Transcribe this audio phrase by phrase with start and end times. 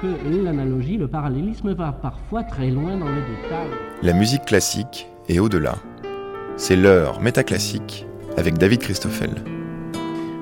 [0.00, 3.68] que l'analogie, le parallélisme va parfois très loin dans le détail.
[4.02, 5.76] La musique classique est au-delà.
[6.56, 8.06] C'est l'heure métaclassique
[8.36, 9.30] avec David Christoffel.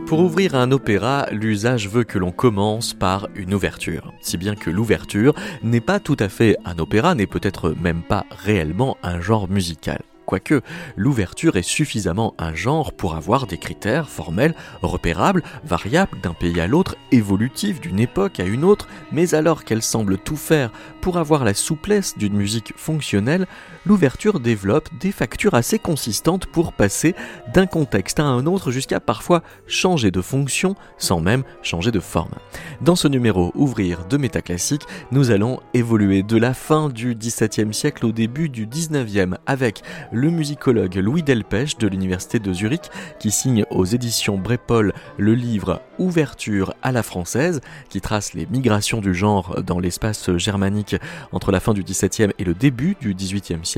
[0.06, 4.12] Pour ouvrir un opéra, l'usage veut que l'on commence par une ouverture.
[4.20, 5.34] Si bien que l'ouverture
[5.64, 10.00] n'est pas tout à fait un opéra, n'est peut-être même pas réellement un genre musical.
[10.26, 10.60] Quoique,
[10.96, 16.66] l'ouverture est suffisamment un genre pour avoir des critères formels, repérables, variables d'un pays à
[16.66, 21.44] l'autre, évolutifs d'une époque à une autre, mais alors qu'elle semble tout faire pour avoir
[21.44, 23.46] la souplesse d'une musique fonctionnelle,
[23.86, 27.14] l'ouverture développe des factures assez consistantes pour passer
[27.54, 32.34] d'un contexte à un autre jusqu'à parfois changer de fonction sans même changer de forme.
[32.80, 34.82] Dans ce numéro Ouvrir de Métaclassique,
[35.12, 40.30] nous allons évoluer de la fin du XVIIe siècle au début du XIXe avec le
[40.30, 46.74] musicologue Louis Delpech de l'Université de Zurich qui signe aux éditions Brépol le livre Ouverture
[46.82, 50.96] à la française qui trace les migrations du genre dans l'espace germanique
[51.32, 53.75] entre la fin du XVIIe et le début du XVIIIe siècle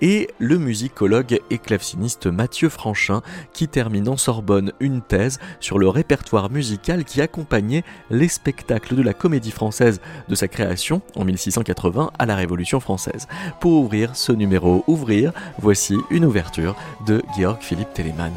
[0.00, 5.88] et le musicologue et claveciniste Mathieu Franchin qui termine en Sorbonne une thèse sur le
[5.88, 12.10] répertoire musical qui accompagnait les spectacles de la comédie française de sa création en 1680
[12.18, 13.26] à la Révolution française.
[13.60, 18.32] Pour ouvrir ce numéro Ouvrir, voici une ouverture de Georg Philippe Telemann.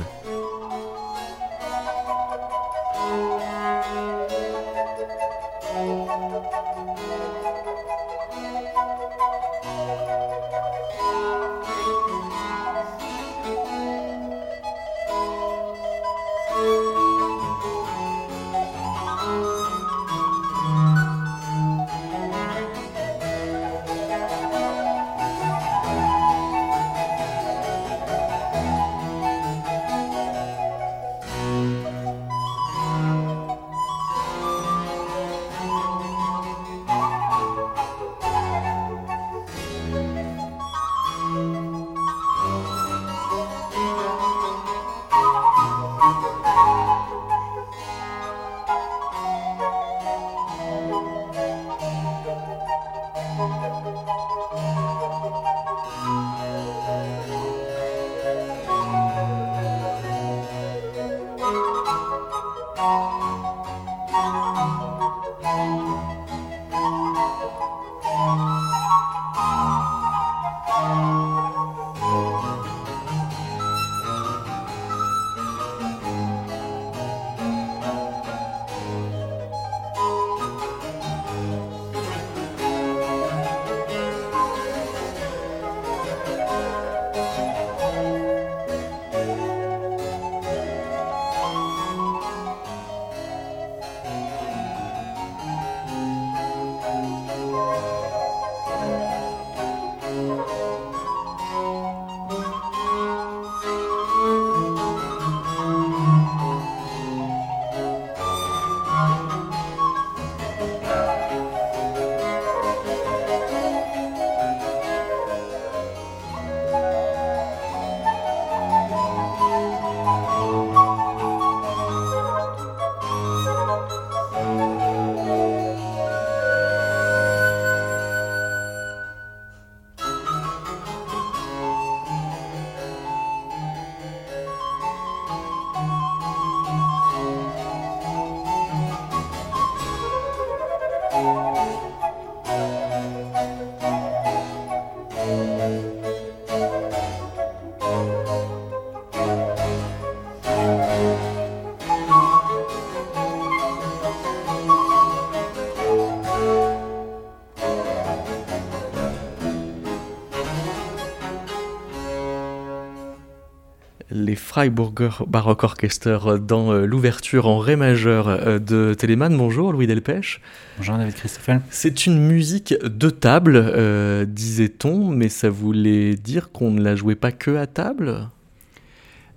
[164.59, 169.37] Freiburger Baroque Orchester dans euh, l'ouverture en Ré majeur euh, de Telemann.
[169.37, 170.41] Bonjour Louis Delpech.
[170.75, 171.61] Bonjour David Christoffel.
[171.69, 177.15] C'est une musique de table, euh, disait-on, mais ça voulait dire qu'on ne la jouait
[177.15, 178.27] pas que à table?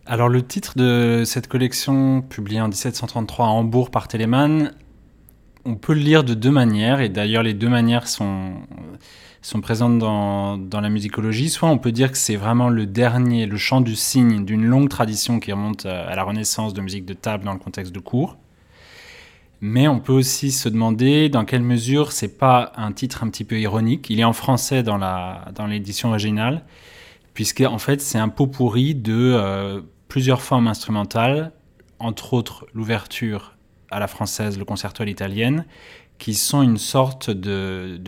[0.06, 4.72] Alors le titre de cette collection, publiée en 1733 à Hambourg par Telemann,
[5.64, 8.54] on peut le lire de deux manières, et d'ailleurs les deux manières sont
[9.42, 11.50] sont présentes dans, dans, la musicologie.
[11.50, 14.88] Soit on peut dire que c'est vraiment le dernier, le chant du cygne d'une longue
[14.88, 18.36] tradition qui remonte à la Renaissance de musique de table dans le contexte de cours.
[19.60, 23.44] Mais on peut aussi se demander dans quelle mesure c'est pas un titre un petit
[23.44, 24.10] peu ironique.
[24.10, 26.64] Il est en français dans la dans l'édition originale,
[27.32, 31.52] puisque en fait c'est un pot pourri de euh, plusieurs formes instrumentales,
[32.00, 33.56] entre autres l'ouverture
[33.92, 35.64] à la française, le concerto à l'italienne,
[36.18, 38.00] qui sont une sorte de,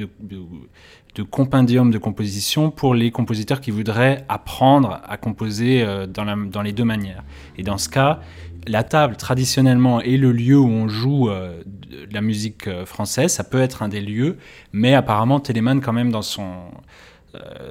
[1.23, 6.73] compendium de composition pour les compositeurs qui voudraient apprendre à composer euh, dans, dans, les
[6.73, 7.23] deux manières.
[7.57, 8.21] Et dans ce cas,
[8.67, 11.63] la table, traditionnellement, est le lieu où on joue euh,
[12.11, 13.33] la musique euh, française.
[13.33, 14.39] Ça peut être un des lieux,
[14.73, 16.53] mais apparemment, Telemann, quand même, dans son...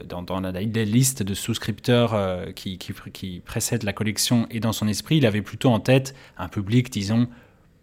[0.10, 5.16] Dans, la, liste de souscripteurs qui, qui, qui précède la collection et dans son esprit,
[5.16, 7.30] il avait plutôt en tête un public, disons,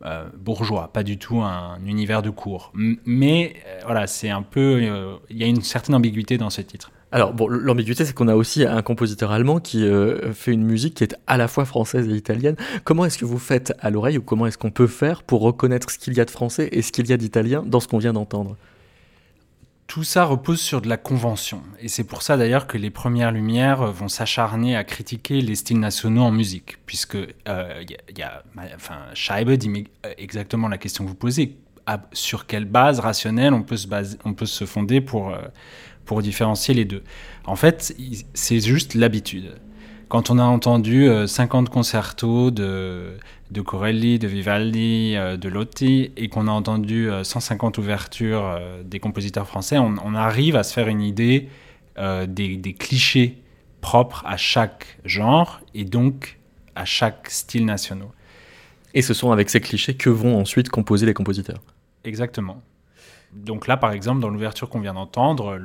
[0.04, 2.72] euh, bourgeois, pas du tout un, univers de cours.
[2.74, 4.80] mais euh, voilà, c'est un peu.
[4.82, 6.90] Euh, il y a une certaine ambiguïté dans ce titre.
[7.12, 9.84] Alors, bon, l'ambiguïté, c'est qu'on a aussi un compositeur allemand qui
[10.32, 12.54] fait une musique qui est à la fois française et italienne.
[12.84, 15.90] Comment est-ce que vous faites à l'oreille, ou comment est-ce qu'on peut faire pour reconnaître
[15.90, 17.98] ce qu'il y a de français et ce qu'il y a d'italien dans ce qu'on
[17.98, 18.56] vient d'entendre?
[19.90, 21.64] Tout ça repose sur de la convention.
[21.80, 25.80] Et c'est pour ça d'ailleurs que les Premières Lumières vont s'acharner à critiquer les styles
[25.80, 26.76] nationaux en musique.
[26.86, 27.82] Puisque, euh,
[28.16, 28.44] y, a,
[28.76, 31.56] enfin, Scheibe dit euh, exactement la question que vous posez.
[32.12, 33.88] sur quelle base rationnelle on peut se,
[34.24, 35.40] on peut se fonder pour, euh,
[36.04, 37.02] pour différencier les deux?
[37.44, 37.92] En fait,
[38.32, 39.56] c'est juste l'habitude.
[40.08, 43.16] Quand on a entendu 50 concertos de,
[43.50, 48.82] de Corelli, de Vivaldi, euh, de Lotti, et qu'on a entendu 150 euh, ouvertures euh,
[48.84, 51.48] des compositeurs français, on, arrive à se faire une idée
[52.28, 53.38] des, clichés
[53.80, 56.38] propres à chaque genre et donc
[56.74, 58.08] à chaque style national.
[58.94, 61.60] Et ce sont avec ces clichés que vont ensuite composer les compositeurs.
[62.04, 62.62] Exactement.
[63.32, 65.58] Donc là, par exemple, dans l'ouverture qu'on vient d'entendre,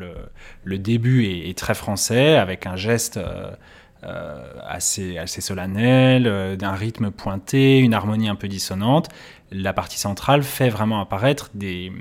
[0.64, 3.20] le, début est, très français, avec un geste
[4.68, 9.10] assez, assez solennel, euh, d'un rythme pointé, une harmonie un peu dissonante.
[9.52, 11.92] La partie centrale fait vraiment apparaître des,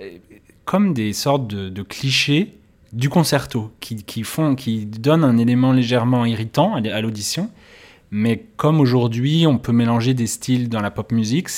[0.00, 0.18] euh,
[0.64, 2.56] comme des sortes de, clichés
[2.92, 7.50] du concerto qui, font, qui donnent un élément légèrement irritant à l'audition.
[8.10, 11.48] Mais comme aujourd'hui, on peut mélanger des styles dans la pop musique,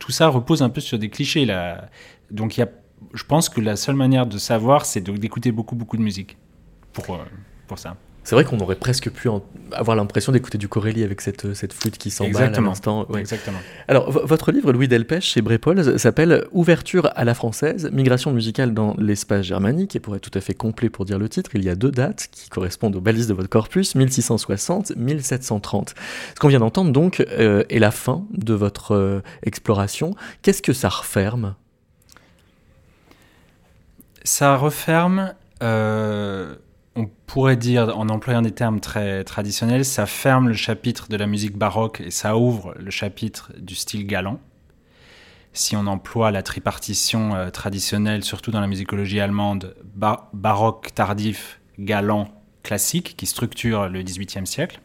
[0.00, 1.44] tout ça repose un peu sur des clichés.
[1.44, 1.88] Là.
[2.32, 2.68] Donc y a,
[3.14, 6.36] je pense que la seule manière de savoir, c'est d'écouter beaucoup, beaucoup de musique
[6.92, 7.20] pour,
[7.68, 7.96] pour ça.
[8.22, 9.28] C'est vrai qu'on aurait presque pu
[9.72, 13.06] avoir l'impression d'écouter du Corelli avec cette, cette flûte qui s'emballe à l'instant.
[13.16, 13.58] Exactement.
[13.88, 18.94] Alors, votre livre, Louis Delpech, chez Brépol, s'appelle Ouverture à la française, migration musicale dans
[18.98, 19.96] l'espace germanique.
[19.96, 21.90] Et pour être tout à fait complet pour dire le titre, il y a deux
[21.90, 25.88] dates qui correspondent aux balises de votre corpus, 1660-1730.
[25.88, 30.14] Ce qu'on vient d'entendre, donc, euh, est la fin de votre euh, exploration.
[30.42, 31.54] Qu'est-ce que ça referme?
[34.24, 35.34] Ça referme...
[35.62, 36.54] Euh
[36.96, 41.26] on pourrait dire, en employant des termes très traditionnels, ça ferme le chapitre de la
[41.26, 44.40] musique baroque et ça ouvre le chapitre du style galant.
[45.52, 49.74] Si on emploie la tripartition euh, traditionnelle, surtout dans la musicologie allemande,
[50.32, 52.28] baroque, tardif, galant,
[52.62, 54.80] classique, qui structure le XVIIIe siècle.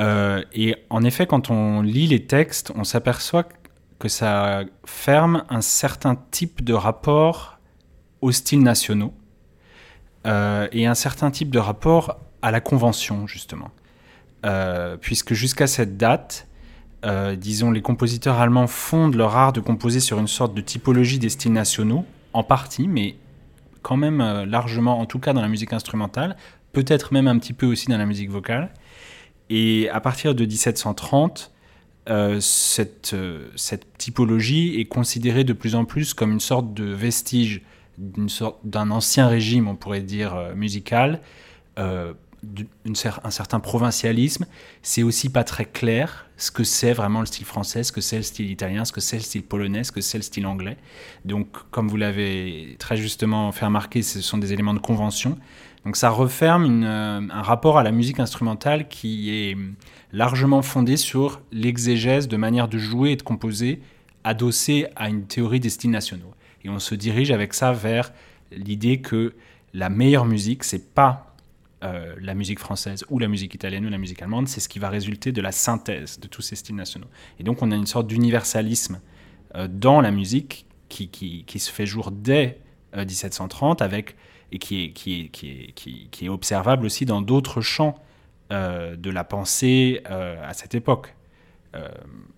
[0.00, 3.48] Euh, et en effet, quand on lit les textes, on s'aperçoit
[3.98, 7.58] que ça ferme un certain type de rapport
[8.20, 9.14] aux styles nationaux
[10.26, 13.70] euh, et un certain type de rapport à la convention, justement.
[14.46, 16.46] Euh, puisque jusqu'à cette date,
[17.04, 21.18] euh, disons, les compositeurs allemands fondent leur art de composer sur une sorte de typologie
[21.18, 23.16] des styles nationaux, en partie, mais
[23.82, 26.36] quand même largement, en tout cas dans la musique instrumentale,
[26.72, 28.70] peut-être même un petit peu aussi dans la musique vocale.
[29.50, 31.52] Et à partir de 1730,
[32.40, 33.14] cette,
[33.56, 37.60] cette, typologie est considérée de plus en plus comme une sorte de vestige
[37.98, 41.20] d'un ancien régime, on pourrait dire, euh, musical,
[41.78, 42.12] euh,
[43.24, 44.46] un certain provincialisme.
[44.82, 48.16] C'est aussi pas très clair ce que c'est vraiment le style français, ce que c'est
[48.16, 50.76] le style italien, ce que c'est le style polonais, ce que c'est le style anglais.
[51.24, 55.38] Donc, comme vous l'avez très justement fait remarquer, ce sont des éléments de convention.
[55.84, 59.56] Donc, ça referme euh, un rapport à la musique instrumentale qui est
[60.12, 63.80] largement fondé sur l'exégèse de manière de jouer et de composer
[64.24, 66.33] adossée à une théorie des styles nationaux.
[66.64, 68.12] Et on se dirige avec ça vers
[68.50, 69.34] l'idée que
[69.72, 71.34] la meilleure musique, c'est pas
[71.82, 74.78] euh, la musique française ou la musique italienne ou la musique allemande, c'est ce qui
[74.78, 77.08] va résulter de la synthèse de tous ces styles nationaux.
[77.38, 79.00] Et donc on a une sorte d'universalisme
[79.54, 82.60] euh, dans la musique qui, se fait jour dès
[82.96, 84.16] 1730 euh, avec,
[84.52, 87.96] et qui, est, qui, est observable aussi dans d'autres champs
[88.50, 91.16] de la pensée à cette époque.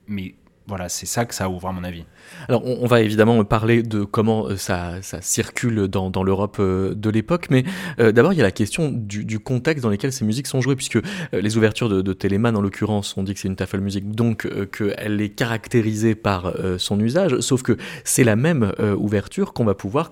[0.06, 0.34] mais
[0.68, 2.04] voilà, c'est ça que ça ouvre à mon avis.
[2.48, 7.46] Alors on, va évidemment parler de comment euh, ça, circule dans, l'Europe euh, de l'époque,
[7.50, 7.64] mais
[8.00, 10.74] euh, d'abord il y a la question du, contexte dans lequel ces musiques sont jouées,
[10.74, 10.98] puisque
[11.32, 14.48] les ouvertures de, de Telemann en l'occurrence, on dit que c'est une tafel musique, donc
[14.70, 20.10] qu'elle est caractérisée par son usage, sauf que c'est la même ouverture qu'on va pouvoir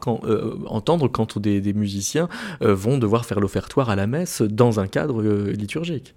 [0.66, 2.28] entendre quand des, des musiciens
[2.60, 6.14] vont devoir faire l'offertoire à la messe dans un cadre liturgique.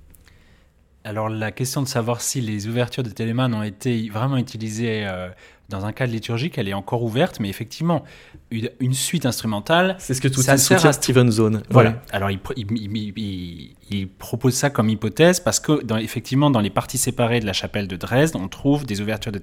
[1.08, 5.30] Alors la question de savoir si les ouvertures de Telemann ont été vraiment utilisées euh,
[5.70, 8.04] dans un cadre liturgique, elle est encore ouverte, mais effectivement,
[8.52, 9.96] une, une suite instrumentale.
[10.00, 11.64] C'est ce que tout Ça soutient sert à- Steven Zone.
[11.70, 12.02] Voilà.
[12.12, 16.50] Alors il, pr- il- il- il- il propose ça comme hypothèse parce que dans, effectivement
[16.52, 19.40] dans les parties séparées de la chapelle de Dresde, on trouve des ouvertures de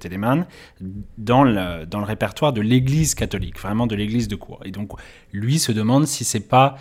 [1.17, 4.59] dans le, dans le répertoire de l'Église catholique, vraiment de l'Église de cour.
[4.65, 4.91] Et donc
[5.33, 6.75] lui se demande si c'est pas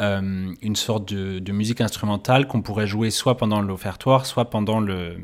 [0.00, 5.16] euh, une sorte de, musique instrumentale qu'on pourrait jouer soit pendant l'offertoire, soit pendant le,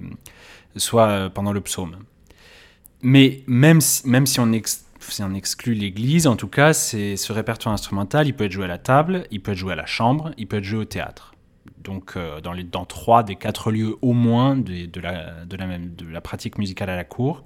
[0.77, 1.97] soit euh, pendant le psaume.
[3.01, 4.53] Mais même si, même si on,
[5.35, 9.27] exclut l'église, en tout cas, ce répertoire instrumental, il peut être joué à la table,
[9.31, 11.35] il peut être joué à la chambre, il peut être joué au théâtre.
[11.79, 15.67] Donc, euh, dans, les, dans trois des quatre lieux au moins de la, de, la
[15.67, 17.45] même, de la pratique musicale à la cour.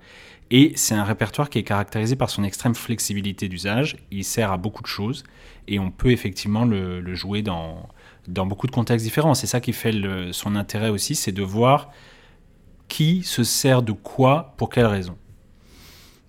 [0.51, 3.97] Et c'est un répertoire qui est caractérisé par son extrême flexibilité d'usage.
[4.11, 5.25] Il sert à beaucoup de choses
[5.69, 7.89] et on peut effectivement le, jouer dans,
[8.27, 9.35] beaucoup de contextes différents.
[9.35, 9.93] C'est ça qui fait
[10.33, 11.91] son intérêt aussi, c'est de voir
[12.89, 15.17] qui se sert de quoi, pour quelle raison.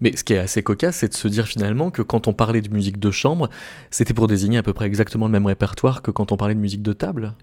[0.02, 2.62] Mais ce qui est assez cocasse, c'est de se dire finalement que quand on parlait
[2.62, 3.50] de musique de chambre,
[3.92, 6.60] c'était pour désigner à peu près exactement le même répertoire que quand on parlait de
[6.60, 7.34] musique de table.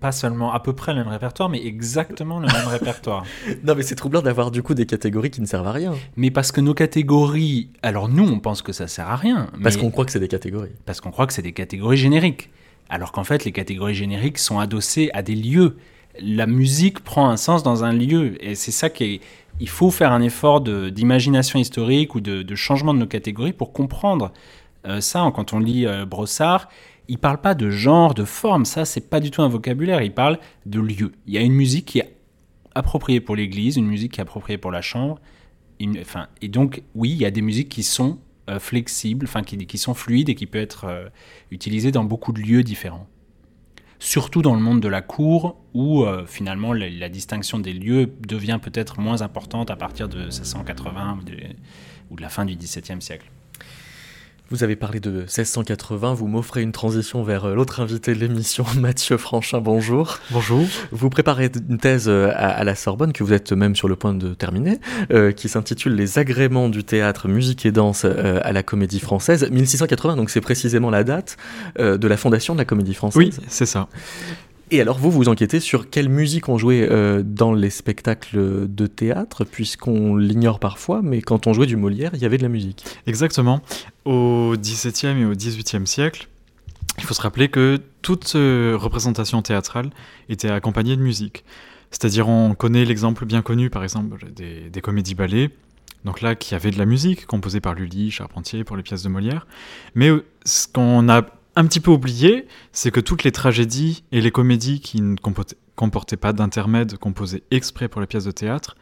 [0.00, 3.24] Pas seulement à peu près le même répertoire, mais exactement le même répertoire.
[3.64, 5.94] Non, mais c'est troublant d'avoir du coup des catégories qui ne servent à rien.
[6.16, 9.76] Mais parce que nos catégories, alors nous on pense que ça sert à rien, Parce
[9.76, 10.70] qu'on croit que c'est des catégories.
[10.84, 12.50] parce qu'on croit que c'est des catégories génériques.
[12.88, 15.76] Alors qu'en fait, les catégories génériques sont adossées à des lieux.
[16.20, 18.42] La musique prend un sens dans un lieu.
[18.44, 19.20] Et c'est ça qui est.
[19.58, 24.32] Il faut faire un effort d'imagination historique ou de, changement de nos catégories pour comprendre
[24.86, 25.30] euh, ça.
[25.34, 26.68] Quand on lit euh, Brossard,
[27.08, 28.66] il parle pas de genre, de forme.
[28.66, 30.02] Ça, c'est pas du tout un vocabulaire.
[30.02, 31.12] Il parle de lieu.
[31.26, 32.16] Il y a une musique qui est
[32.74, 35.18] appropriée pour l'église, une musique qui est appropriée pour la chambre.
[35.80, 38.18] Et donc, oui, il y a des musiques qui sont
[38.50, 41.10] euh, flexibles, qui, qui sont fluides et qui peuvent être
[41.50, 43.06] utilisées dans beaucoup de lieux différents.
[43.98, 48.58] Surtout dans le monde de la cour, où euh, finalement la, distinction des lieux devient
[48.62, 51.36] peut-être moins importante à partir de 1680 ou de,
[52.10, 53.30] ou de la fin du XVIIe siècle.
[54.48, 58.64] Vous avez parlé de 1680, vous m'offrez une transition vers euh, l'autre invité de l'émission,
[58.78, 60.20] Mathieu Franchin, bonjour.
[60.30, 60.64] Bonjour.
[60.92, 63.96] Vous préparez une thèse euh, à, à la Sorbonne, que vous êtes même sur le
[63.96, 64.78] point de terminer,
[65.10, 69.50] euh, qui s'intitule Les agréments du théâtre, musique et danse euh, à la Comédie Française,
[69.50, 71.36] 1680, donc c'est précisément la date
[71.80, 73.18] euh, de la fondation de la Comédie Française.
[73.18, 73.88] Oui, c'est ça.
[74.70, 78.86] Et alors vous, vous enquêtez sur quelle musique on jouait euh, dans les spectacles de
[78.86, 82.48] théâtre, puisqu'on l'ignore parfois, mais quand on jouait du Molière, il y avait de la
[82.48, 82.84] musique.
[83.06, 83.62] Exactement.
[84.04, 86.28] Au XVIIe et au XVIIIe siècle,
[86.98, 89.90] il faut se rappeler que toute euh, représentation théâtrale
[90.28, 91.44] était accompagnée de musique.
[91.90, 95.50] C'est-à-dire, on connaît l'exemple bien connu, par exemple, des, comédies-ballets,
[96.04, 99.08] donc là, qui avaient de la musique, composée par Lully, Charpentier, pour les pièces de
[99.08, 99.46] Molière.
[99.94, 101.22] Mais euh, ce qu'on a
[101.56, 105.56] un petit peu oublié, c'est que toutes les tragédies et les comédies qui ne comportaient,
[105.74, 108.76] comportaient pas d'intermède composés exprès pour les pièces de théâtre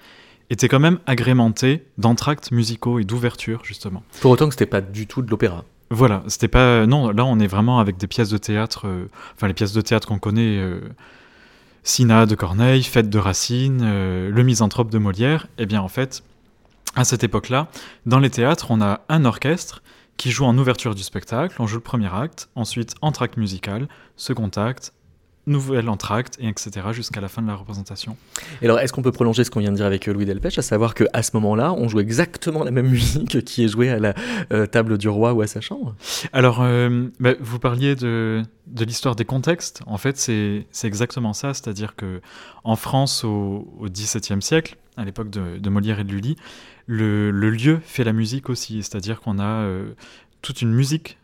[0.50, 4.02] étaient quand même agrémentées d'entractes musicaux et d'ouvertures, justement.
[4.20, 5.64] Pour autant que c'était pas du tout de l'opéra.
[5.90, 6.86] Voilà, c'était pas.
[6.86, 8.86] Non, là, on est vraiment avec des pièces de théâtre.
[8.86, 10.58] euh, Enfin, les pièces de théâtre qu'on connaît.
[10.58, 10.80] euh,
[11.82, 15.46] Sina de Corneille, Fête de Racine, euh, Le Misanthrope de Molière.
[15.58, 16.22] Eh bien, en fait,
[16.96, 17.68] à cette époque-là,
[18.06, 19.82] dans les théâtres, on a un orchestre
[20.16, 21.56] qui joue en ouverture du spectacle.
[21.60, 24.92] On joue le premier acte, ensuite entracte musical, second acte,
[25.46, 26.70] nouvel entracte, et etc.
[26.92, 28.16] jusqu'à la fin de la représentation.
[28.62, 30.58] Et alors, est-ce qu'on peut prolonger ce qu'on vient de dire avec euh, Louis Delpech,
[30.58, 33.98] à savoir qu'à ce moment-là, on joue exactement la même musique qui est jouée à
[33.98, 34.14] la
[34.52, 35.94] euh, table du roi ou à sa chambre?
[36.32, 39.82] Alors, euh, bah, vous parliez de, de l'histoire des contextes.
[39.86, 41.52] En fait, c'est exactement ça.
[41.54, 42.20] C'est-à-dire que
[42.64, 46.36] en France, au, au XVIIe siècle, à l'époque de, de Molière et de Lully,
[46.86, 48.82] le, le lieu fait la musique aussi.
[48.82, 49.92] C'est-à-dire qu'on a euh,
[50.42, 51.18] toute une musique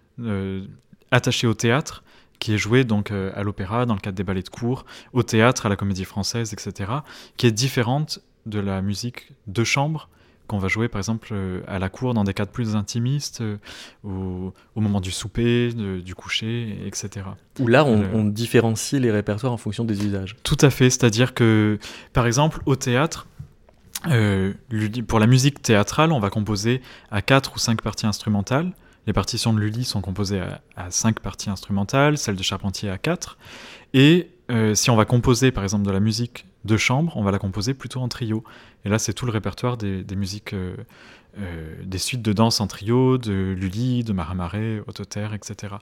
[1.10, 2.04] attachée au théâtre
[2.40, 5.22] qui est jouée donc euh, à l'opéra, dans le cadre des ballets de cour, au
[5.22, 6.90] théâtre, à la comédie française, etc.,
[7.36, 10.08] qui est différente de la musique de chambre
[10.48, 13.56] qu'on va jouer par exemple euh, à la cour dans des cadres plus intimistes, euh,
[14.02, 17.24] au, au moment du souper, de- du coucher, etc.
[17.60, 18.06] Où là, on, Euh.
[18.14, 20.34] on différencie les répertoires en fonction des usages.
[20.42, 21.78] Tout à fait, c'est-à-dire que,
[22.12, 23.28] par exemple, au théâtre,
[24.08, 24.52] euh,
[25.06, 26.80] pour la musique théâtrale, on va composer
[27.12, 28.72] à quatre ou cinq parties instrumentales.
[29.06, 30.42] Les partitions de Lully sont composées
[30.76, 33.38] à, cinq parties instrumentales, celles de Charpentier à quatre.
[33.94, 37.30] Et euh, si on va composer, par exemple, de la musique de chambre, on va
[37.30, 38.44] la composer plutôt en trio.
[38.84, 40.76] Et là, c'est tout le répertoire des, musiques, euh,
[41.38, 45.74] euh, des suites de danse en trio, de Lully, de Maramaré, Autoter, etc.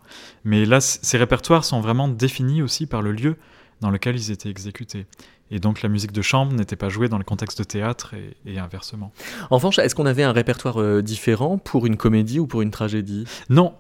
[0.44, 3.36] Mais là, ces répertoires sont vraiment définis aussi par le lieu
[3.80, 5.06] dans lequel ils étaient exécutés.
[5.50, 8.36] Et donc la musique de chambre n'était pas jouée dans le contexte de théâtre et,
[8.46, 9.12] et inversement.
[9.50, 12.70] En revanche, est-ce qu'on avait un répertoire euh, différent pour une comédie ou pour une
[12.70, 13.24] tragédie?
[13.48, 13.72] Non,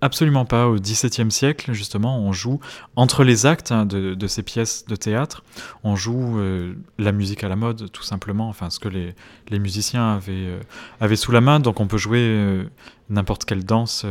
[0.00, 0.68] absolument pas.
[0.68, 2.60] Au XVIIe siècle, justement, on joue
[2.94, 5.44] entre les actes hein, de, ces pièces de théâtre,
[5.82, 9.14] on joue euh, la musique à la mode, tout simplement, enfin ce que les,
[9.48, 10.60] les musiciens avaient, euh,
[11.00, 11.58] avaient, sous la main.
[11.58, 12.66] Donc on peut jouer
[13.08, 14.04] n'importe quelle danse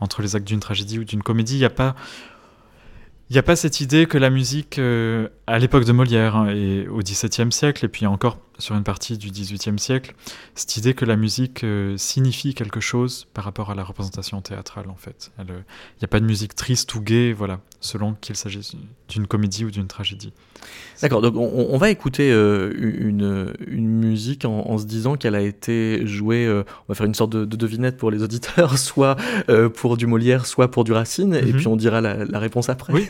[0.00, 1.54] entre les actes d'une tragédie ou d'une comédie.
[1.54, 1.94] Il n'y a pas
[3.32, 6.50] il n'y a pas cette idée que la musique, euh, à l'époque de Molière hein,
[6.50, 10.14] et au XVIIe siècle, et puis encore sur une partie du XVIIIe siècle,
[10.54, 14.88] cette idée que la musique euh, signifie quelque chose par rapport à la représentation théâtrale,
[14.88, 15.32] en fait.
[15.40, 18.74] Euh, il n'y a pas de musique triste ou gaie, voilà, selon qu'il s'agisse
[19.08, 20.32] d'une comédie ou d'une tragédie.
[21.00, 26.48] D'accord, donc on, va écouter une, une, musique en, se disant qu'elle a été jouée,
[26.48, 29.16] on va faire une sorte de, devinette pour les auditeurs, soit
[29.74, 31.52] pour du Molière, soit pour du Racine, et mhm.
[31.56, 32.92] puis on dira la, la réponse après.
[32.92, 33.08] Oui.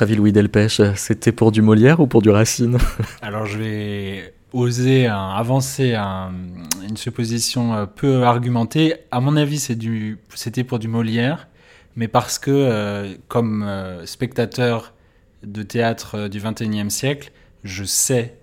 [0.00, 2.78] Votre avis, Louis Delpech, c'était pour du Molière ou pour du Racine?
[3.20, 8.94] Alors, je vais oser avancer une supposition euh, peu argumentée.
[9.10, 11.48] À mon avis, c'était pour du Molière,
[11.96, 14.94] mais parce que, euh, comme euh, spectateur
[15.42, 17.30] de théâtre du XXIe siècle,
[17.62, 18.38] je sais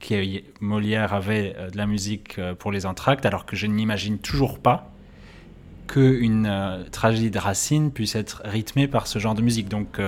[0.00, 4.92] que Molière avait de la musique pour les entractes, alors que je n'imagine toujours pas
[5.86, 9.68] qu'une tragédie de Racine puisse être rythmée par ce genre de musique.
[9.68, 9.98] Donc,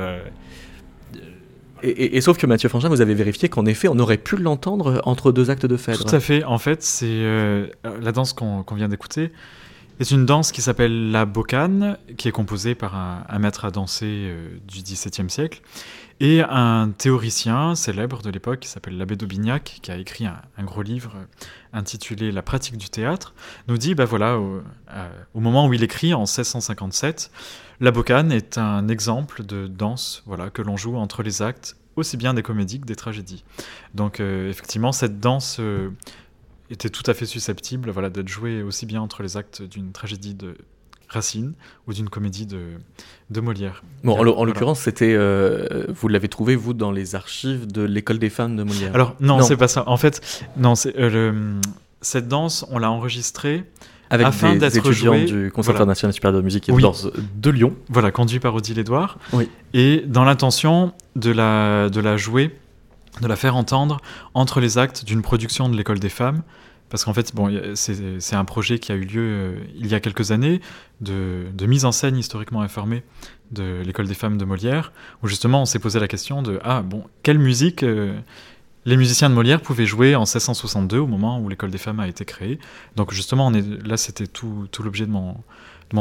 [1.82, 5.32] et, sauf que Mathieu Frangin, vous avez vérifié qu'en effet, on aurait pu l'entendre entre
[5.32, 6.04] deux actes de Phèdre.
[6.04, 6.44] Tout à fait.
[6.44, 7.66] En fait, c'est euh,
[8.00, 9.32] la danse qu'on vient d'écouter.
[10.00, 14.06] C'est une danse qui s'appelle la bocane, qui est composée par un, maître à danser
[14.06, 15.60] euh, du XVIIe siècle
[16.20, 20.82] et un théoricien célèbre de l'époque qui s'appelle l'abbé d'Aubignac, qui a écrit un, gros
[20.82, 21.14] livre
[21.72, 23.34] intitulé La pratique du théâtre,
[23.68, 27.30] nous dit, bah voilà, au, euh, moment où il écrit, en 1657,
[27.80, 32.18] la bocane est un exemple de danse voilà, que l'on joue entre les actes, aussi
[32.18, 33.42] bien des comédies que des tragédies.
[33.94, 35.88] Donc euh, effectivement, cette danse euh,
[36.68, 40.34] était tout à fait susceptible voilà, d'être jouée aussi bien entre les actes d'une tragédie
[40.34, 40.54] de
[41.10, 41.54] Racine
[41.86, 42.60] ou d'une comédie de,
[43.30, 43.82] de Molière.
[44.04, 48.30] Bon, en, l'occurrence, c'était, euh, vous l'avez trouvé vous dans les archives de l'école des
[48.30, 48.94] femmes de Molière.
[48.94, 49.84] Alors non, c'est pas ça.
[49.88, 50.20] En fait,
[50.56, 50.94] non, c'est
[52.02, 53.64] cette danse, on l'a enregistrée
[54.08, 57.74] avec afin des étudiants du Conservatoire national supérieur de musique et de danse de Lyon.
[57.88, 59.18] Voilà, conduit par Odile Edouard.
[59.32, 59.48] Oui.
[59.74, 62.56] Et dans l'intention de la, de la jouer,
[63.20, 64.00] de la faire entendre
[64.34, 66.42] entre les actes d'une production de l'école des femmes.
[66.90, 70.00] Parce qu'en fait, bon, c'est un projet qui a eu lieu euh, il y a
[70.00, 70.60] quelques années
[71.00, 73.04] de, mise en scène historiquement informée
[73.52, 76.82] de l'école des femmes de Molière, où justement on s'est posé la question de ah
[76.82, 78.18] bon, quelle musique euh,
[78.86, 82.08] les musiciens de Molière pouvaient jouer en 1662 au moment où l'école des femmes a
[82.08, 82.58] été créée.
[82.96, 85.34] Donc justement, on est, là c'était tout, l'objet de mon,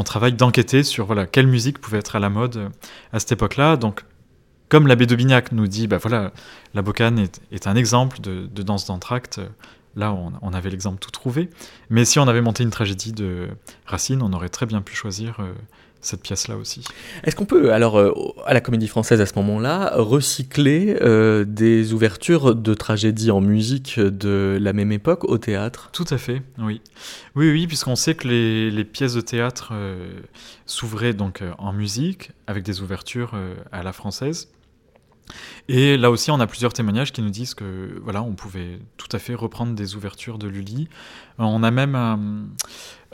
[0.04, 2.68] travail d'enquêter sur voilà quelle musique pouvait être à la mode euh,
[3.12, 3.76] à cette époque-là.
[3.76, 4.04] Donc
[4.68, 6.32] comme l'abbé d'Aubignac nous dit, bah voilà,
[6.74, 9.40] la bocane est, est un exemple de, de danse d'entracte.
[9.96, 11.50] Là, on, on avait l'exemple tout trouvé.
[11.88, 13.48] Mais si on avait monté une tragédie de
[13.86, 15.52] Racine, on aurait très bien pu choisir euh,
[16.00, 16.84] cette pièce-là aussi.
[17.24, 18.12] Est-ce qu'on peut, alors, euh,
[18.46, 23.98] à la Comédie Française à ce moment-là, recycler euh, des ouvertures de tragédies en musique
[23.98, 25.90] de la même époque au théâtre?
[25.92, 26.80] Tout à fait, oui.
[27.34, 29.72] Oui, oui, puisqu'on sait que les, pièces de théâtre
[30.66, 33.34] s'ouvraient donc en musique, avec des ouvertures
[33.72, 34.48] à la française.
[35.68, 39.08] Et là aussi, on a plusieurs témoignages qui nous disent que voilà, on pouvait tout
[39.12, 40.88] à fait reprendre des ouvertures de Lully.
[41.38, 42.48] On a même un,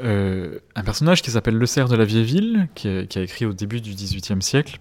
[0.01, 3.81] euh, personnage qui s'appelle Le Cerf de la Vieille Ville, qui a, écrit au début
[3.81, 4.79] du XVIIIe siècle,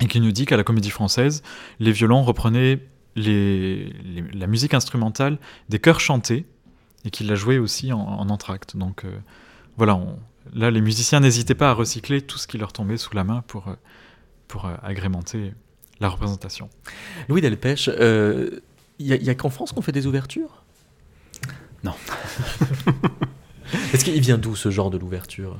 [0.00, 1.42] et qui nous dit qu'à la Comédie Française,
[1.78, 2.80] les violons reprenaient
[3.16, 6.46] la musique instrumentale des chœurs chantés,
[7.04, 8.76] et qu'il l'a joué aussi en, entracte.
[8.76, 9.18] Donc euh,
[9.78, 9.98] voilà,
[10.52, 13.42] là, les musiciens n'hésitaient pas à recycler tout ce qui leur tombait sous la main
[13.46, 13.74] pour, euh,
[14.48, 15.54] pour agrémenter
[16.00, 16.68] la représentation.
[17.28, 20.64] Louis Delpech, il n'y a, y a qu'en France qu'on fait des ouvertures?
[21.84, 21.94] Non.
[23.94, 25.56] Est-ce qu'il vient d'où ce genre de l'ouverture?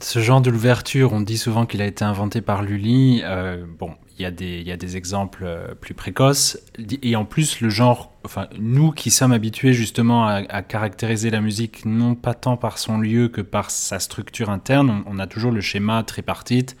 [0.00, 3.20] Ce genre de l'ouverture, on dit souvent qu'il a été inventé par Lully.
[3.24, 6.58] Euh, bon, il y, a des- il y a des exemples euh, plus précoces.
[7.02, 11.40] Et en plus, le genre, enfin, nous qui sommes habitués justement à, à caractériser la
[11.40, 15.26] musique non pas tant par son lieu que par sa structure interne, on, on a
[15.26, 16.76] toujours le schéma tripartite.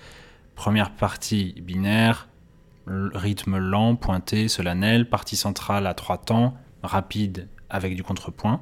[0.58, 2.26] Première partie binaire,
[2.88, 8.60] rythme lent, pointé, solennel, partie centrale à trois temps, rapide avec du contrepoint.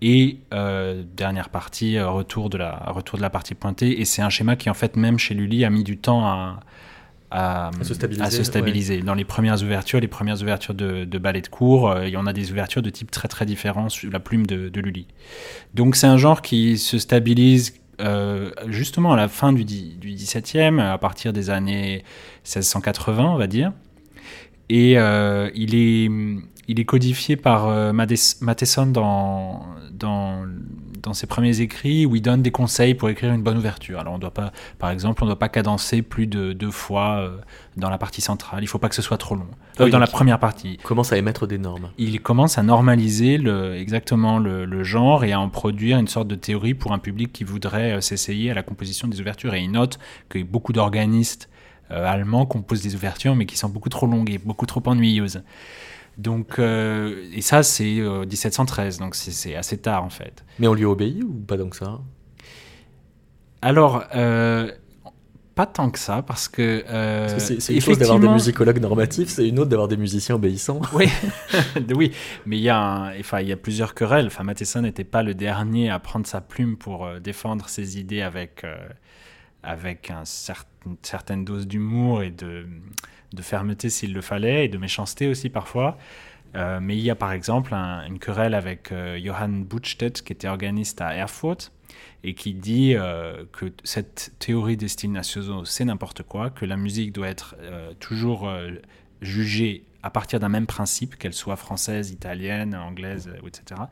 [0.00, 4.00] Et euh, dernière partie, euh, retour, de la, retour de la partie pointée.
[4.00, 6.60] Et c'est un schéma qui, en fait, même chez Lully, a mis du temps à,
[7.30, 9.02] à, À se stabiliser, à se stabiliser.
[9.02, 12.16] Dans les premières ouvertures, les premières ouvertures de, de ballet de cours, euh, il y
[12.16, 15.06] en a des ouvertures de type très très différent sur la plume de, de Lully.
[15.74, 20.98] Donc c'est un genre qui se stabilise euh, justement à la fin du, 17e, à
[20.98, 22.04] partir des années
[22.44, 23.72] 1680, on va dire.
[24.68, 29.66] Et euh, il, est, codifié par euh, Matheson dans,
[31.04, 34.00] dans ses premiers écrits où il donne des conseils pour écrire une bonne ouverture.
[34.00, 37.18] Alors, on doit pas, par exemple, on ne doit pas cadencer plus de deux fois
[37.18, 37.36] euh,
[37.76, 38.60] dans la partie centrale.
[38.60, 39.46] Il ne faut pas que ce soit trop long.
[39.78, 40.78] Ah oui, dans la il- première partie.
[40.82, 41.90] Commence à émettre des normes.
[41.98, 46.26] Il commence à normaliser le, exactement le, le genre et à en produire une sorte
[46.28, 49.54] de théorie pour un public qui voudrait euh, s'essayer à la composition des ouvertures.
[49.54, 51.48] Et il note que beaucoup d'organistes
[51.90, 55.42] euh, allemands composent des ouvertures, mais qui sont beaucoup trop longues et beaucoup trop ennuyeuses.
[56.18, 60.44] Donc, euh, et ça, c'est euh, 1713, donc c'est- assez tard en fait.
[60.58, 62.00] Mais on lui obéit ou pas donc ça?
[63.62, 64.70] Alors, euh,
[65.54, 66.84] pas tant que ça, parce que.
[66.88, 70.80] euh, c'est une chose d'avoir des musicologues normatifs, c'est une autre d'avoir des musiciens obéissants.
[70.92, 71.08] Oui,
[71.96, 72.12] oui,
[72.46, 74.26] mais il y, a un- enfin, il y a plusieurs querelles.
[74.26, 78.20] Enfin, Matheson n'était pas le dernier à prendre sa plume pour euh, défendre ses idées
[78.22, 78.76] avec, euh,
[79.62, 82.66] avec un cer- une certaine dose d'humour et de,
[83.34, 85.98] de fermeté s'il le fallait, et de méchanceté aussi parfois.
[86.56, 90.32] Euh, mais il y a par exemple un- une querelle avec euh, Johann Buchstedt, qui
[90.32, 91.72] était organiste à Erfurt,
[92.22, 96.76] et qui dit euh, que cette théorie des styles nationaux, c'est n'importe quoi, que la
[96.76, 97.56] musique doit être
[97.98, 98.48] toujours
[99.20, 103.82] jugée à partir d'un même principe, qu'elle soit française, italienne, anglaise, etc.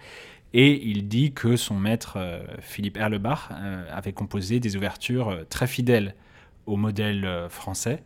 [0.55, 2.19] Et il dit que son maître,
[2.61, 3.49] Philippe Erlebach,
[3.91, 6.15] avait composé des ouvertures très fidèles
[6.67, 8.03] au modèle français,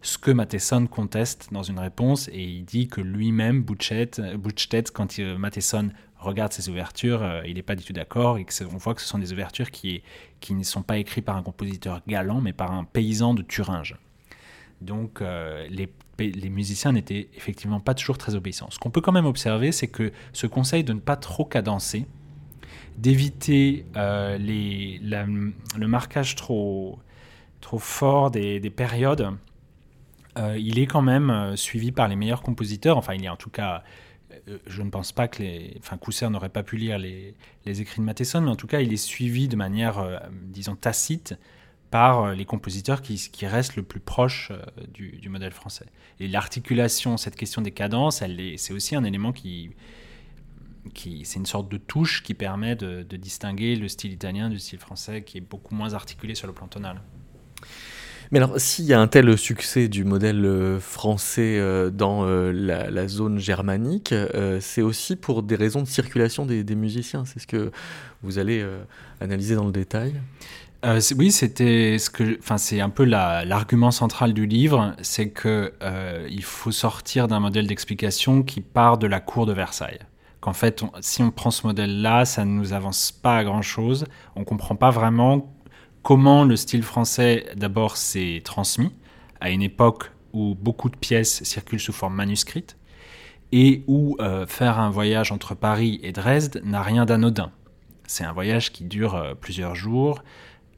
[0.00, 5.36] ce que Matheson conteste dans une réponse, et il dit que lui-même, Buchstedt, quand il-
[5.38, 8.94] Matheson regarde ses ouvertures, euh, il n'est pas du tout d'accord, et que on voit
[8.94, 10.02] que ce sont des ouvertures qui,
[10.40, 13.96] qui ne sont pas écrites par un compositeur galant, mais par un paysan de Thuringe.
[14.80, 18.70] Donc euh, les, les musiciens n'étaient effectivement pas toujours très obéissants.
[18.70, 22.06] Ce qu'on peut quand même observer, c'est que ce conseil de ne pas trop cadencer,
[22.96, 26.98] d'éviter euh, le marquage trop,
[27.60, 29.30] trop fort des, des périodes,
[30.58, 32.96] il est quand même euh, suivi par les meilleurs compositeurs.
[32.96, 33.82] Enfin, il est en tout cas,
[34.48, 37.34] euh, je ne pense pas que les, enfin, Cousser n'aurait pas pu lire les,
[37.66, 41.34] écrits de Matheson, mais en tout cas, il est suivi de manière, euh, disons, tacite
[41.90, 45.86] par euh, les compositeurs qui, restent le plus proche euh, du, modèle français.
[46.20, 48.22] Et l'articulation, cette question des cadences,
[48.56, 49.70] c'est aussi un élément qui,
[50.94, 55.22] c'est une sorte de touche qui permet de distinguer le style italien du style français,
[55.22, 57.00] qui est beaucoup moins articulé sur le plan tonal.
[58.30, 62.52] Mais alors, s'il y a un tel succès du modèle euh, français euh, dans euh,
[62.52, 64.14] la, zone germanique,
[64.60, 67.24] c'est aussi pour des raisons de circulation des, musiciens.
[67.24, 67.70] C'est ce que
[68.22, 68.64] vous allez
[69.20, 70.14] analyser dans le détail.
[71.16, 75.72] Oui, c'était ce que, enfin, c'est un peu la- l'argument central du livre, c'est que
[75.82, 79.98] euh, il faut sortir d'un modèle d'explication qui part de la cour de Versailles.
[80.40, 84.06] Qu'en fait, si on prend ce modèle-là, ça ne nous avance pas à grand chose.
[84.36, 85.52] On comprend pas vraiment
[86.08, 88.94] comment le style français, d'abord, s'est transmis
[89.42, 92.78] à une époque où beaucoup de pièces circulent sous forme manuscrite
[93.52, 97.52] et où euh, faire un voyage entre Paris et Dresde n'a rien d'anodin.
[98.06, 100.24] C'est un voyage qui dure euh, plusieurs jours,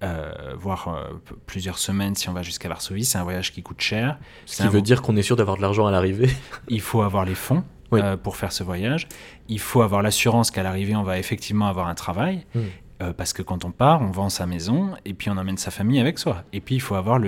[0.03, 1.13] euh, voire
[1.47, 3.05] plusieurs semaines si on va jusqu'à Varsovie.
[3.05, 4.19] C'est un voyage qui coûte cher.
[4.47, 6.31] Ce qui veut dire qu'on est sûr d'avoir de l'argent à l'arrivée.
[6.69, 7.63] Il faut avoir les fonds
[7.93, 8.01] Oui.
[8.25, 9.07] pour faire ce voyage.
[9.47, 12.47] Il faut avoir l'assurance qu'à l'arrivée, on va effectivement avoir un travail.
[12.57, 12.61] Mm.
[13.01, 15.71] Euh, parce que quand on part, on vend sa maison et puis on emmène sa
[15.71, 16.45] famille avec soi.
[16.53, 17.19] Et puis il faut avoir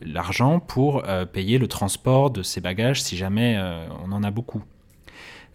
[0.00, 4.30] l'argent pour euh, payer le transport de ses bagages si jamais euh, on en a
[4.30, 4.62] beaucoup.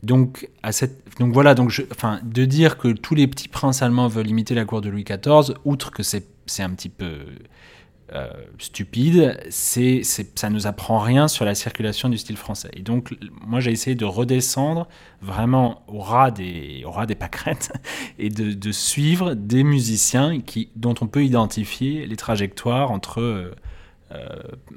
[0.02, 3.82] Donc, à cette, donc voilà, donc je, enfin, de dire que tous les petits princes
[3.82, 6.26] allemands veulent imiter la cour de Louis XIV, outre que c'est
[6.60, 7.20] un petit peu
[8.12, 12.70] euh, stupide, c'est, ça nous apprend rien sur la circulation du style français.
[12.74, 14.88] Et donc, moi, j'ai essayé de redescendre
[15.22, 17.72] vraiment au ras des, au pâquerettes
[18.20, 23.56] et de, suivre des musiciens qui, dont on peut identifier les trajectoires entre, euh,
[24.12, 24.28] euh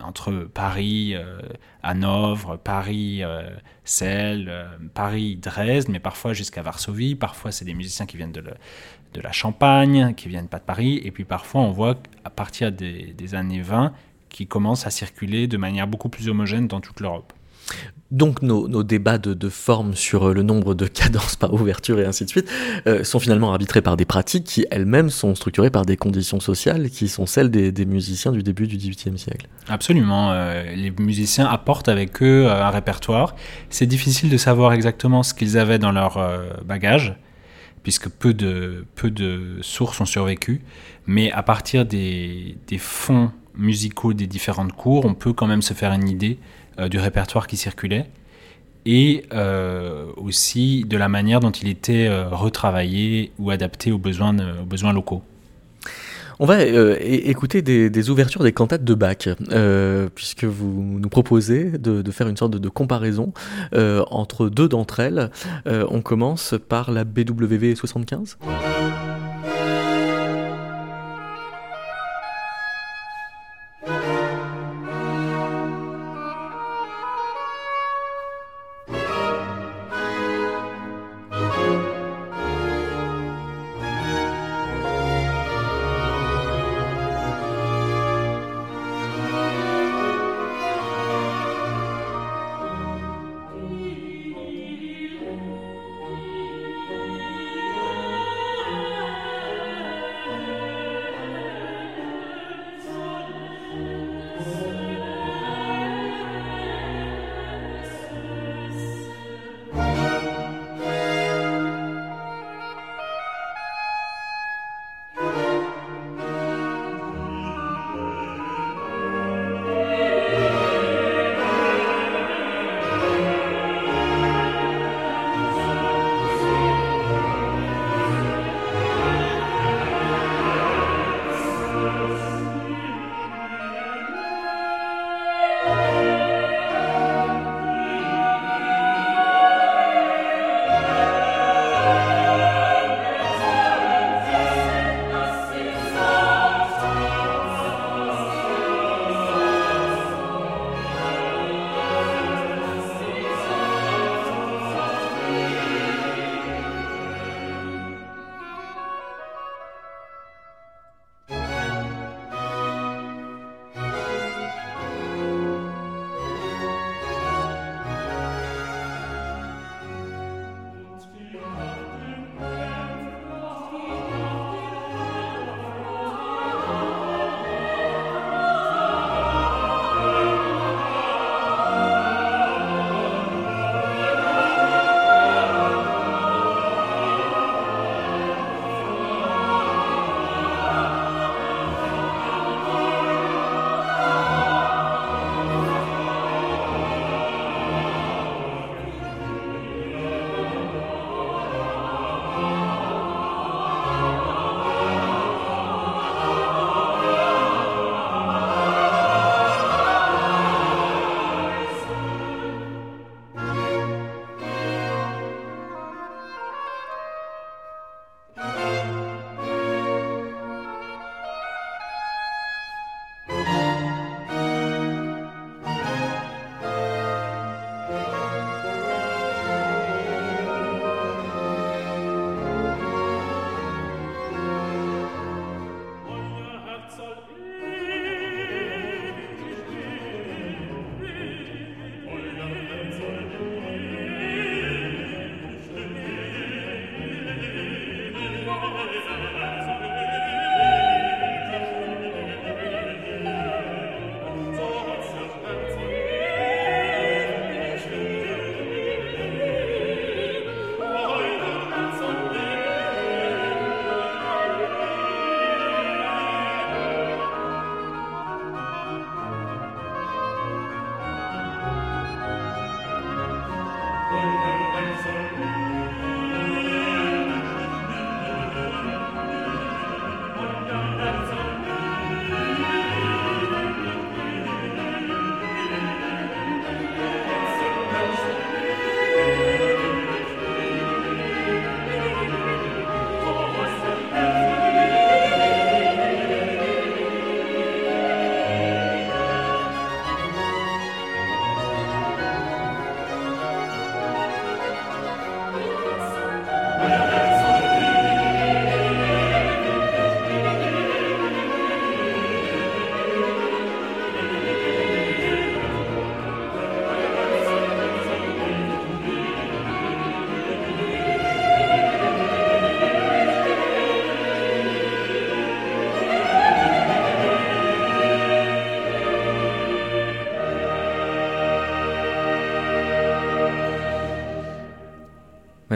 [0.00, 1.14] entre Paris,
[1.82, 3.22] Hanovre, Paris,
[3.84, 7.16] Celle, Paris, Dresde, mais parfois jusqu'à Varsovie.
[7.16, 8.54] Parfois, c'est des musiciens qui viennent de, le,
[9.16, 11.00] de la Champagne, qui viennent pas de Paris.
[11.04, 13.92] Et puis parfois, on voit à partir des, des années 20
[14.28, 17.32] qui commencent à circuler de manière beaucoup plus homogène dans toute l'Europe.
[18.12, 22.04] Donc nos, nos débats de, de, forme sur le nombre de cadences par ouverture et
[22.04, 22.48] ainsi de suite
[22.86, 26.88] euh, sont finalement arbitrés par des pratiques qui elles-mêmes sont structurées par des conditions sociales
[26.90, 29.48] qui sont celles des, des musiciens du début du XVIIIe siècle.
[29.68, 30.30] Absolument.
[30.30, 33.34] Euh, les musiciens apportent avec eux euh, un répertoire.
[33.70, 37.16] C'est difficile de savoir exactement ce qu'ils avaient dans leur euh, bagage
[37.86, 40.60] puisque peu de, sources ont survécu.
[41.06, 45.92] Mais à partir des, fonds musicaux des différentes cours, on peut quand même se faire
[45.92, 46.36] une idée
[46.80, 48.06] euh, du répertoire qui circulait
[48.86, 54.32] et euh, aussi de la manière dont il était euh, retravaillé ou adapté aux besoins
[54.92, 55.22] locaux.
[56.38, 61.70] On va euh, écouter des, ouvertures des cantates de Bach, euh, puisque vous nous proposez
[61.70, 63.32] de, faire une sorte de, de comparaison
[63.74, 65.30] euh, entre deux d'entre elles.
[65.66, 68.38] on commence par la BWV 75.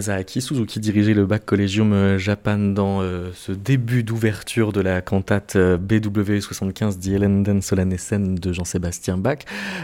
[0.01, 3.03] Masaaki Suzuki dirigeait le Bach Collegium Japan dans
[3.35, 9.41] ce début d'ouverture de la cantate BW 75 Die Elenden Solanessen de Jean-Sébastien Bach.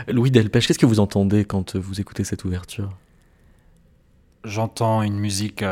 [0.08, 2.96] Louis Delpech, qu'est-ce que vous entendez quand vous écoutez cette ouverture?
[4.42, 5.62] J'entends une musique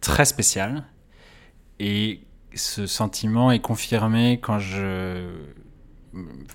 [0.00, 0.84] très spéciale
[1.78, 2.22] et
[2.54, 5.28] ce sentiment est confirmé quand je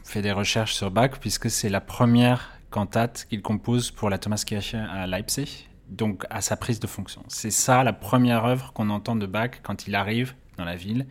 [0.04, 4.74] fais des recherches sur Bach, puisque c'est la première cantate qu'il compose pour la Thomaskirche
[4.74, 7.24] à Leipzig, donc à sa prise de fonction.
[7.28, 11.08] C'est ça la première œuvre qu'on entend de Bach quand il arrive dans la ville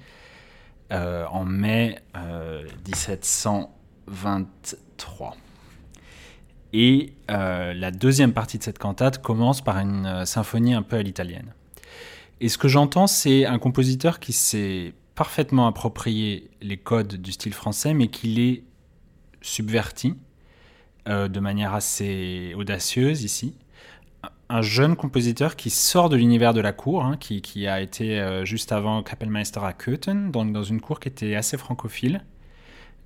[0.92, 1.98] euh, en mai
[2.86, 5.30] 1723.
[5.30, 5.34] Euh,
[6.72, 11.02] Et euh, la deuxième partie de cette cantate commence par une symphonie un peu à
[11.02, 11.52] l'italienne.
[12.40, 17.54] Et ce que j'entends, c'est un compositeur qui s'est parfaitement approprié les codes du style
[17.54, 18.64] français, mais qui les
[19.40, 20.14] subvertit
[21.06, 23.54] de manière assez audacieuse ici.
[24.48, 28.44] Un jeune compositeur qui sort de l'univers de la cour, hein, qui, a été euh,
[28.44, 32.24] juste avant Kapellmeister à Köthen, donc dans une cour qui était assez francophile,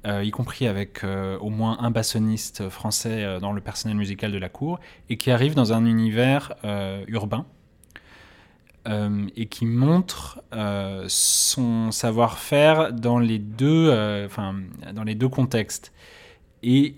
[0.07, 4.48] euh, y compris avec au moins un bassoniste français dans le personnel musical de la
[4.48, 4.78] cour,
[5.09, 6.54] et qui arrive dans un univers
[7.09, 7.46] urbain
[8.88, 14.28] euh, et qui montre euh, son savoir-faire dans les deux, euh,
[14.94, 15.92] dans les deux contextes.
[16.62, 16.94] Et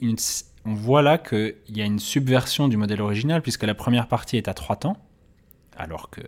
[0.64, 4.36] on voit là qu'il y a une subversion du modèle original puisque la première partie
[4.36, 4.96] est à trois temps,
[5.76, 6.20] alors que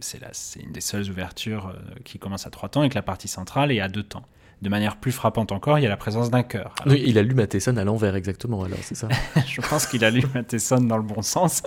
[0.00, 0.20] c'est
[0.60, 3.80] une des seules ouvertures qui commence à trois temps et que la partie centrale est
[3.80, 4.24] à deux temps.
[4.60, 6.76] De manière plus frappante encore, il y a la présence d'un chœur.
[6.86, 9.08] oui, il a lu Matheson à l'envers exactement, alors c'est ça
[9.46, 11.64] Je pense qu'il a lu Matheson dans le bon sens,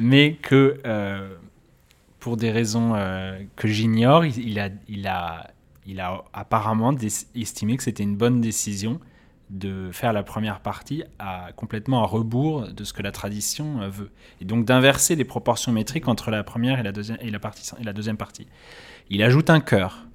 [0.00, 0.80] mais que
[2.22, 5.50] pour des raisons euh, que j'ignore, il, a, il, a,
[5.86, 6.94] il a apparemment
[7.34, 9.00] estimé que c'était une bonne décision
[9.52, 13.88] de faire la première partie à, complètement à rebours de ce que la tradition euh,
[13.88, 14.10] veut.
[14.40, 17.70] Et donc d'inverser les proportions métriques entre la première et la deuxième, et la partie,
[17.94, 18.46] deuxième partie.
[19.10, 20.06] Il ajoute un chœur.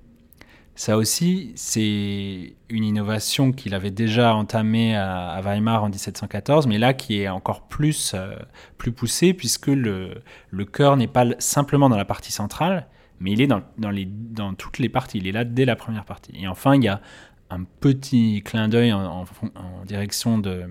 [0.73, 6.93] Ça aussi, c'est une innovation qu'il avait déjà entamée à, Weimar en 1714, mais là
[6.93, 8.35] qui est encore plus, euh,
[8.77, 12.87] plus poussée, puisque le, le chœur n'est pas simplement dans la partie centrale,
[13.19, 15.17] mais il est dans, dans, les, dans toutes les parties.
[15.17, 16.31] Il est là dès la première partie.
[16.39, 17.01] Et enfin, il y a
[17.49, 20.63] un petit clin d'œil en, en, en, direction de,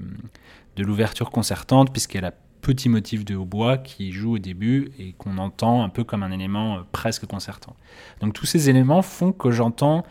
[0.77, 2.33] de l'ouverture concertante, puisqu'elle a
[2.67, 6.33] petit motif de hautbois qui joue au début et qu'on entend un peu comme un
[6.33, 7.77] élément euh, presque concertant.
[8.21, 10.05] Donc tous ces éléments font que j'entends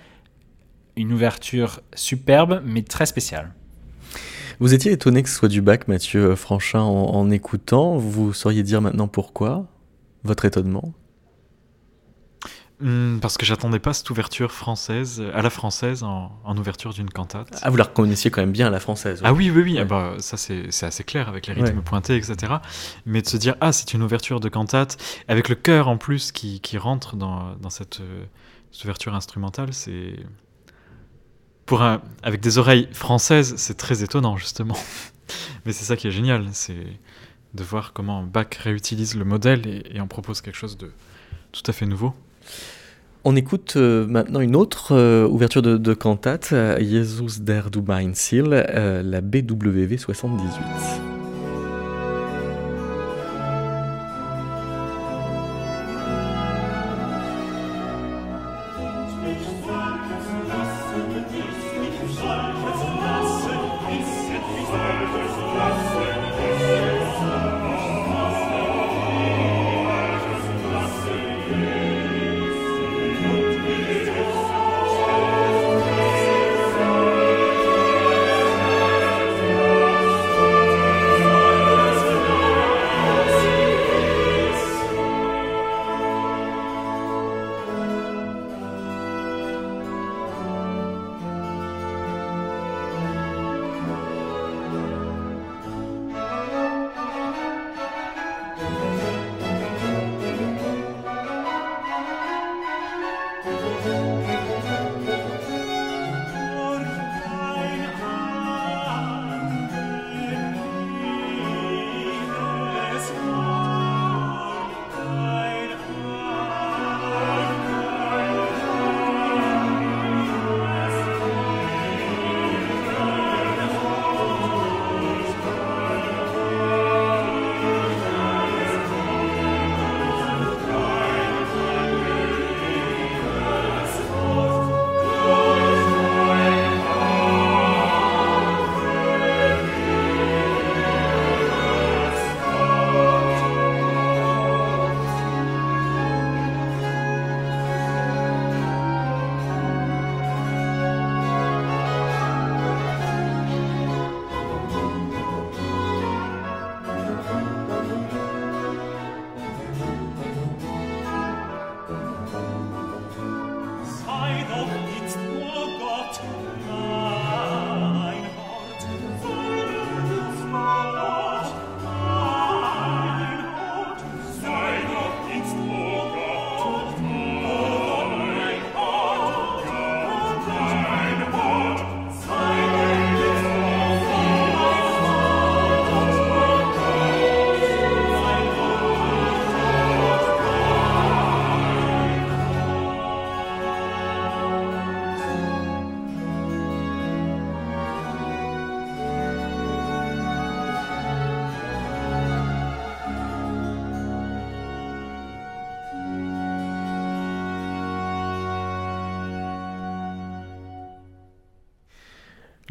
[0.96, 3.54] une ouverture superbe mais très spéciale.
[4.62, 7.98] Vous étiez étonné que ce soit du bac, Mathieu Franchin, en écoutant.
[7.98, 9.68] Vous sauriez dire maintenant pourquoi
[10.24, 10.94] Votre étonnement?
[12.82, 17.58] Hmm, parce que j'attendais pas cette ouverture française, à la française, en, ouverture d'une cantate.
[17.62, 19.22] Ah, vous la reconnaissiez quand même bien à la française.
[19.24, 22.56] Ah oui, oui, oui, ah bah, ça c'est assez clair avec les rythmes pointés, etc.
[23.06, 24.98] Mais de se dire, ah, c'est une ouverture de cantate,
[25.30, 28.26] avec le chœur en plus qui, qui rentre dans, dans cette, euh,
[28.72, 30.18] cette, ouverture instrumentale, c'est.
[31.66, 34.78] Pour un, avec des oreilles françaises, c'est très étonnant, justement.
[35.66, 36.86] Mais c'est ça qui est génial, c'est
[37.54, 40.92] de voir comment Bach réutilise le modèle et, et en propose quelque chose de
[41.54, 42.14] tout à fait nouveau.
[43.28, 49.22] On écoute euh, maintenant une autre euh, ouverture de, cantate, euh, Jesus der du la
[49.22, 51.15] BWV 78.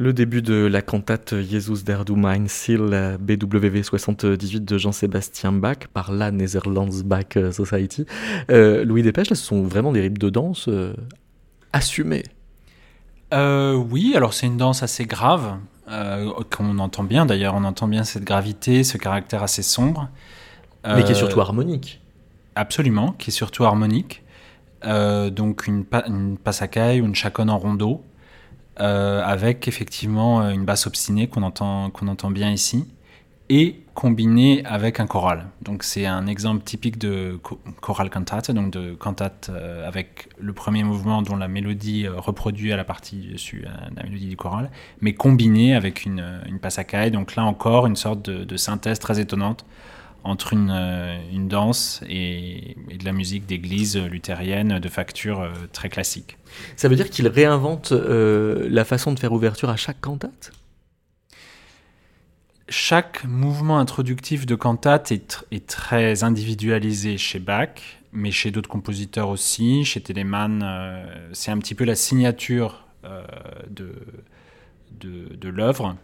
[0.05, 5.89] Le début de la cantate Jesus der du mein Ziel BWV 78 de Jean-Sébastien Bach
[5.95, 8.05] par la Netherlands Bach Society.
[8.51, 10.93] Euh, Louis Dépêche, là, ce sont vraiment des rythmes de danse euh,
[11.73, 12.25] assumés.
[13.33, 15.57] Euh, oui, alors c'est une danse assez grave,
[16.51, 20.11] qu'on entend bien d'ailleurs, on entend bien cette gravité, ce caractère assez sombre.
[20.87, 22.03] Mais qui est surtout harmonique.
[22.57, 24.23] Absolument, qui est surtout harmonique.
[24.83, 28.05] donc une, pa une passacaille ou une chaconne en rondeau.
[28.81, 32.89] Euh, avec effectivement euh, une basse obstinée qu'on entend, entend bien ici,
[33.49, 35.47] et combiné avec un choral.
[35.63, 37.39] Donc c'est un exemple typique de
[37.81, 42.77] choral cantate, donc de cantate euh, avec le premier mouvement dont la mélodie reproduit à
[42.77, 43.65] la partie dessus
[43.95, 44.71] la mélodie du choral,
[45.01, 47.13] mais combiné avec une, une passacaille.
[47.13, 49.65] Donc là encore une sorte de synthèse très étonnante
[50.25, 50.71] entre une,
[51.33, 56.39] une danse et, et, de la musique d'église luthérienne de facture très classique.
[56.77, 60.53] Ça veut dire qu'il réinvente euh, la façon de faire ouverture à chaque cantate?
[62.69, 67.69] Chaque mouvement introductif de cantate est, est, très individualisé chez Bach,
[68.13, 69.85] mais chez d'autres compositeurs aussi.
[69.85, 73.23] Chez Telemann, euh, c'est un petit peu la signature euh,
[73.69, 73.95] de,
[74.99, 75.97] de, de l'œuvre.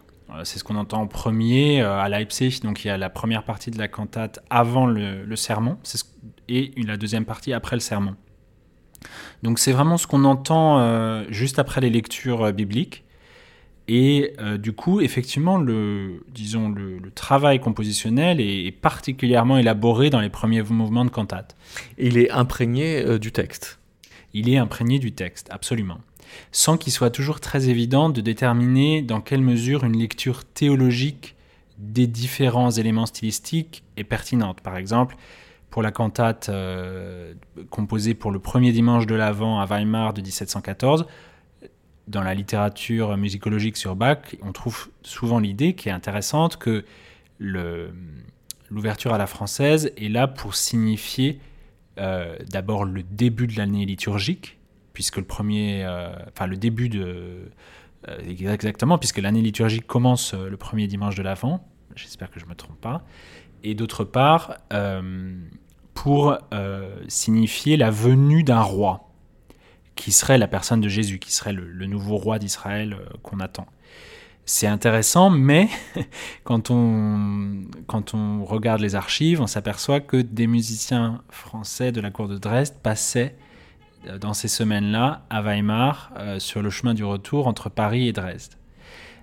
[0.44, 2.60] C'est ce qu'on entend en premier à Leipzig.
[2.62, 5.98] Donc il y a la première partie de la cantate avant le, le sermon ce,
[6.48, 8.16] et la deuxième partie après le sermon.
[9.42, 13.04] Donc c'est vraiment ce qu'on entend euh, juste après les lectures euh, bibliques.
[13.88, 20.10] Et euh, du coup, effectivement, le, disons, le, le travail compositionnel est, est, particulièrement élaboré
[20.10, 21.56] dans les premiers mouvements de cantate.
[21.98, 23.80] Et il est imprégné euh, du texte.
[24.32, 25.98] Il est imprégné du texte, absolument.
[26.52, 31.36] Sans qu'il soit toujours très évident de déterminer dans quelle mesure une lecture théologique
[31.78, 34.60] des différents éléments stylistiques est pertinente.
[34.60, 35.16] Par exemple,
[35.70, 37.34] pour la cantate euh,
[37.70, 41.06] composée pour le premier dimanche de l'Avent à Weimar de 1714.
[42.08, 46.84] Dans la littérature musicologique sur Bach, on trouve souvent l'idée qui est intéressante que
[47.38, 51.38] l'ouverture à la française est là pour signifier
[51.98, 54.58] euh, d'abord le début de l'année liturgique,
[55.00, 57.50] puisque le premier, euh, enfin le début de,
[58.06, 61.66] euh, exactement, puisque l'année liturgique commence le premier dimanche de l'Avent.
[61.96, 63.02] J'espère que je me trompe pas
[63.62, 65.32] et d'autre part euh,
[65.94, 69.08] pour euh, signifier la venue d'un roi,
[69.94, 73.66] qui serait la personne de Jésus, qui serait le, nouveau roi d'Israël euh, qu'on attend.
[74.44, 75.70] C'est intéressant, mais
[76.44, 82.10] quand on, quand on regarde les archives, on s'aperçoit que des musiciens français de la
[82.10, 83.49] cour de Dresde passaient euh,
[84.20, 88.54] dans ces semaines-là à Weimar euh, sur le chemin du retour entre Paris et Dresde.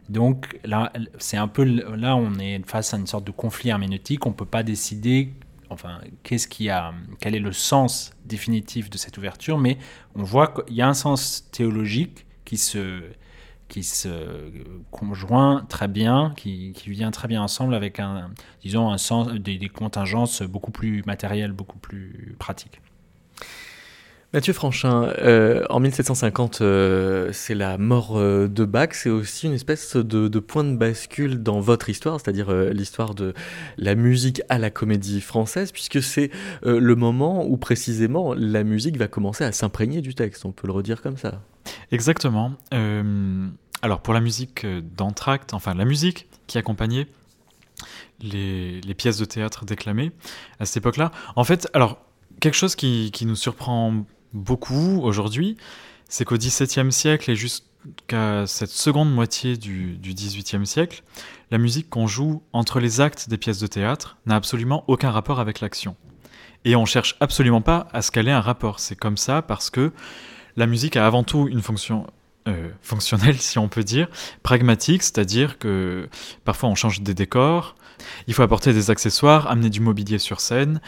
[0.09, 4.25] Donc là, c'est un peu là, on est face à une sorte de conflit herméneutique.
[4.25, 5.33] On peut pas décider,
[5.69, 9.77] enfin, qu'est-ce qui a, quel est le sens définitif de cette ouverture, mais
[10.15, 13.01] on voit qu'il y a un sens théologique qui se,
[13.67, 14.49] qui se
[14.91, 19.57] conjoint très bien, qui, qui vient très bien ensemble avec un, disons, un sens, des,
[19.57, 22.79] des contingences beaucoup plus matérielles, beaucoup plus pratiques.
[24.37, 29.53] Mathieu Franchin, euh, en 1750, euh, c'est la mort euh, de Bach, c'est aussi une
[29.53, 33.33] espèce de, point de bascule dans votre histoire, c'est-à-dire l'histoire de
[33.79, 36.29] la musique à la comédie française, puisque c'est
[36.61, 40.73] le moment où précisément la musique va commencer à s'imprégner du texte, on peut le
[40.73, 41.41] redire comme ça.
[41.91, 42.53] Exactement.
[43.81, 47.07] Alors pour la musique d'entracte, enfin la musique qui accompagnait
[48.21, 50.11] les, pièces de théâtre déclamées
[50.59, 51.97] à cette époque-là, en fait, alors
[52.39, 55.57] quelque chose qui nous surprend beaucoup aujourd'hui,
[56.09, 61.03] c'est qu'au XVIIe siècle et jusqu'à cette seconde moitié du, XVIIIe siècle,
[61.51, 65.39] la musique qu'on joue entre les actes des pièces de théâtre n'a absolument aucun rapport
[65.39, 65.95] avec l'action.
[66.65, 68.79] Et on cherche absolument pas à ce qu'elle ait un rapport.
[68.79, 69.91] C'est comme ça parce que
[70.55, 72.07] la musique a avant tout une fonction
[72.47, 74.07] euh, fonctionnelle, si on peut dire,
[74.43, 76.09] pragmatique, c'est-à-dire que
[76.45, 77.75] parfois on change des décors,
[78.27, 80.81] il faut apporter des accessoires, amener du mobilier sur scène,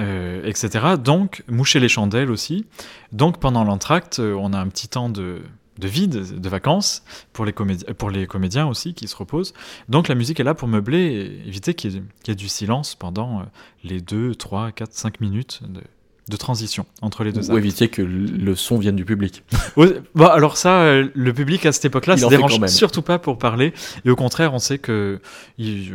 [0.00, 0.96] euh, etc.
[1.02, 2.66] Donc, moucher les chandelles aussi.
[3.12, 5.42] Donc, pendant l'entracte, euh, on a un petit temps de,
[5.78, 9.52] de vide, de vacances, pour les, pour les comédiens aussi qui se reposent.
[9.88, 10.98] Donc, la musique est là pour meubler
[11.44, 11.92] et éviter qu'il
[12.26, 13.44] y, ait du silence pendant euh,
[13.84, 15.82] les 2, 3, 4, 5 minutes de,
[16.30, 19.44] de transition entre les deux Ou éviter que le son vienne du public.
[19.76, 23.74] bon, alors ça, le public à cette époque-là, ça dérange surtout pas pour parler.
[24.06, 25.20] Et au contraire, on sait que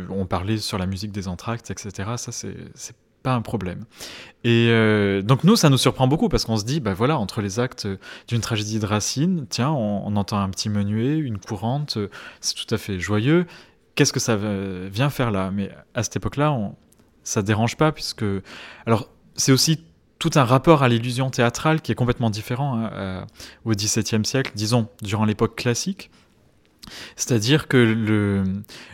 [0.08, 2.10] on parlait sur la musique des entractes, etc.
[2.16, 2.54] Ça, c'est
[3.34, 3.84] un problème.
[4.44, 7.40] Et euh, donc nous, ça nous surprend beaucoup parce qu'on se dit, bah voilà, entre
[7.40, 7.88] les actes
[8.28, 11.98] d'une tragédie de Racine, tiens, on, entend un petit menuet, une courante,
[12.40, 13.46] c'est tout à fait joyeux.
[13.94, 14.36] Qu'est-ce que ça
[14.90, 15.50] vient faire là?
[15.52, 16.76] Mais à cette époque-là, on,
[17.24, 18.24] ça dérange pas puisque,
[18.86, 19.84] alors c'est aussi
[20.18, 23.26] tout un rapport à l'illusion théâtrale qui est complètement différent hein,
[23.64, 26.10] au XVIIe siècle, disons durant l'époque classique.
[27.16, 28.44] C'est-à-dire que le,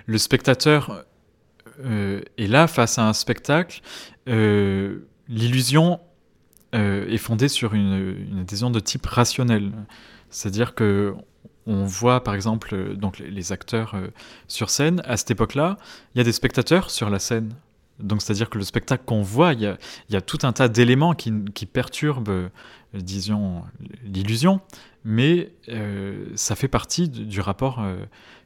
[0.07, 1.05] le spectateur
[1.85, 3.81] euh, est là face à un spectacle.
[4.29, 6.01] Euh, l'illusion
[6.75, 9.73] euh, est fondée sur une, une, adhésion de type rationnel.
[10.31, 11.15] C'est-à-dire que
[11.67, 13.97] on voit par exemple donc les, acteurs
[14.49, 15.01] sur scène.
[15.07, 15.79] À cette époque-là,
[16.15, 17.55] il y a des spectateurs sur la scène.
[18.01, 19.61] Donc c'est-à-dire que le spectacle qu'on voit, il
[20.11, 22.51] y, a, tout un tas d'éléments qui, qui, perturbent,
[22.93, 23.63] disons,
[24.05, 24.61] l'illusion,
[25.05, 25.53] mais
[26.35, 27.83] ça fait partie du rapport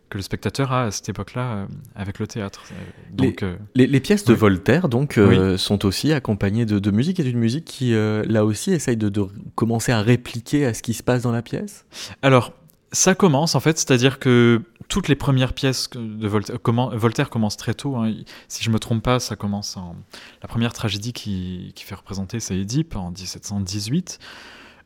[0.09, 2.65] que le spectateur a à cette époque-là euh, avec le théâtre.
[2.73, 2.75] Euh,
[3.13, 5.19] donc, les, euh, les, pièces de Voltaire donc
[5.57, 9.27] sont aussi accompagnées de, de, musique et d'une musique qui là aussi essaye de, de,
[9.55, 11.85] commencer à répliquer à ce qui se passe dans la pièce.
[12.23, 12.53] Alors
[12.91, 17.57] ça commence en fait, c'est-à-dire que toutes les premières pièces de Voltaire, comment, Voltaire commence
[17.57, 17.97] très tôt.
[17.97, 18.15] Hein,
[18.49, 19.95] si je me trompe pas, ça commence en
[20.43, 24.19] la première tragédie qui, qui fait représenter c'est Édipe en 1718.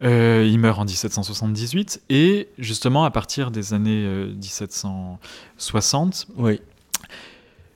[0.02, 6.60] Euh, il meurt en 1778 et justement à partir des années 1760, euh, oui.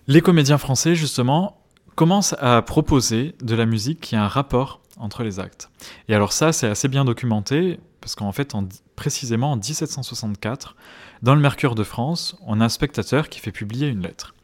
[0.09, 1.57] les comédiens français justement
[1.95, 5.71] commencent à proposer de la musique qui a un rapport entre les actes.
[6.09, 8.55] Et alors ça, c'est assez bien documenté parce qu'en fait,
[8.95, 10.77] précisément en 1764,
[11.23, 14.35] dans le Mercure de France, on a un spectateur qui fait publier une lettre.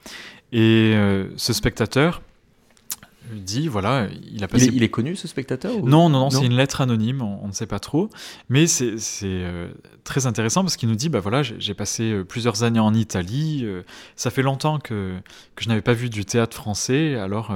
[0.53, 2.23] Et euh, ce spectateur,
[3.31, 4.71] dit voilà, il a passé.
[4.73, 7.67] Il est, connu ce spectateur Non, non, non, c'est une lettre anonyme, on, ne sait
[7.67, 8.11] pas trop.
[8.49, 9.73] Mais c'est euh,
[10.05, 13.63] très intéressant parce qu'il nous dit bah voilà, j'ai passé euh, plusieurs années en Italie,
[13.65, 13.83] euh,
[14.17, 15.15] ça fait longtemps que,
[15.55, 17.15] que je n'avais pas vu du théâtre français.
[17.15, 17.55] Alors,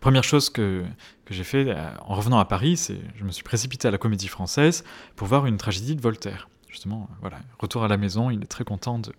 [0.00, 0.82] première chose que,
[1.24, 1.74] que j'ai fait
[2.06, 4.84] en revenant à Paris, c'est je me suis précipité à la Comédie Française
[5.16, 8.64] pour voir une tragédie de Voltaire justement, voilà, retour à la maison, il est très
[8.64, 9.12] content de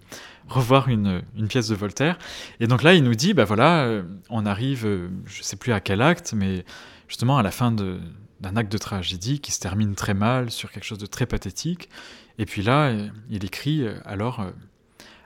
[0.47, 2.17] revoir une, pièce de Voltaire.
[2.59, 5.73] Et donc là, il nous dit, bah voilà, euh, on arrive, euh, je sais plus
[5.73, 6.65] à quel acte, mais
[7.07, 10.85] justement à la fin d'un acte de tragédie qui se termine très mal sur quelque
[10.85, 11.89] chose de très pathétique.
[12.37, 14.45] Et puis là, euh, il écrit, alors,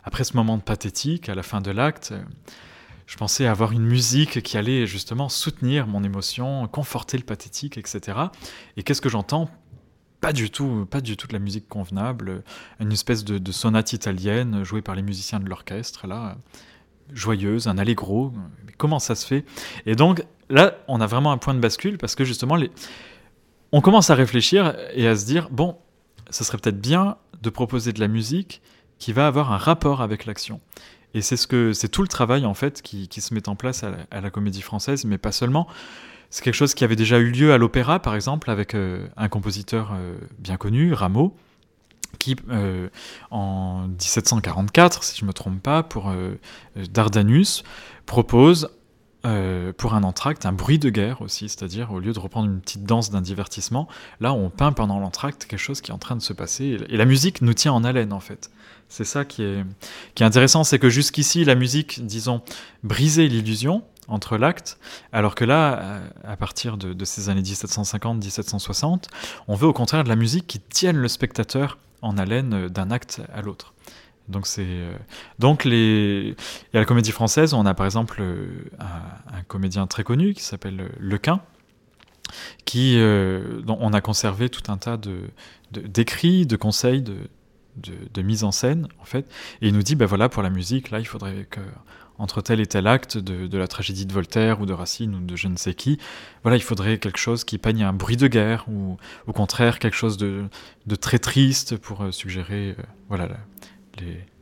[0.04, 2.14] après ce moment de pathétique, à la fin de l'acte,
[3.08, 8.18] je pensais avoir une musique qui allait justement soutenir mon émotion, conforter le pathétique, etc.
[8.78, 9.50] Et qu'est-ce que j'entends?
[10.22, 12.44] Pas du tout, pas du tout de la musique convenable,
[12.80, 16.38] une espèce de, sonate italienne jouée par les musiciens de l'orchestre, là,
[17.14, 18.32] joyeuse, un allegro.
[18.66, 19.46] Mais comment ça se fait?
[19.86, 22.58] Et donc là, on a vraiment un point de bascule parce que justement,
[23.72, 25.78] on commence à réfléchir et à se dire bon,
[26.30, 28.62] ça serait peut-être bien de proposer de la musique
[28.98, 30.62] qui va avoir un rapport avec l'action.
[31.14, 33.84] Et c'est ce que c'est tout le travail en fait qui, se met en place
[33.84, 35.68] à la Comédie Française, mais pas seulement.
[36.36, 39.30] C'est quelque chose qui avait déjà eu lieu à l'opéra, par exemple, avec euh, un
[39.30, 41.34] compositeur euh, bien connu, Rameau,
[42.20, 42.90] qui, euh,
[43.32, 46.14] en 1744, si je ne me trompe pas, pour
[46.92, 47.64] Dardanus,
[48.06, 48.70] propose
[49.78, 52.84] pour un entracte un bruit de guerre aussi, c'est-à-dire au lieu de reprendre une petite
[52.84, 53.88] danse d'un divertissement,
[54.20, 56.98] là on peint pendant l'entracte quelque chose qui est en train de se passer, et
[56.98, 58.52] la musique nous tient en haleine en fait.
[58.88, 59.66] C'est ça qui est,
[60.14, 62.42] qui est intéressant, c'est que jusqu'ici la musique, disons,
[62.84, 64.78] brisait l'illusion, entre l'acte,
[65.12, 69.06] alors que là, euh, à partir de, ces années 1750-1760,
[69.48, 72.92] on veut au contraire de la musique qui tienne le spectateur en haleine euh, d'un
[72.92, 73.74] acte à l'autre.
[74.28, 74.96] Donc c'est euh,
[75.38, 76.36] donc les
[76.74, 78.24] y a la comédie française, on a par exemple
[78.80, 81.42] un, comédien très connu qui s'appelle Lequin
[82.66, 85.30] qui dont on a conservé tout un tas de
[85.72, 87.16] d'écrits, de, conseils, de,
[87.78, 89.26] de, mise en scène en fait,
[89.62, 91.60] et il nous dit ben voilà pour la musique là il faudrait que
[92.18, 95.36] entre tel et tel acte de, la tragédie de Voltaire ou de Racine ou de
[95.36, 96.00] je ne sais qui.
[96.44, 98.98] Voilà, il faudrait quelque chose qui peigne un bruit de guerre ou
[99.28, 100.48] au contraire quelque chose de,
[101.02, 103.28] très triste pour euh, suggérer euh, voilà,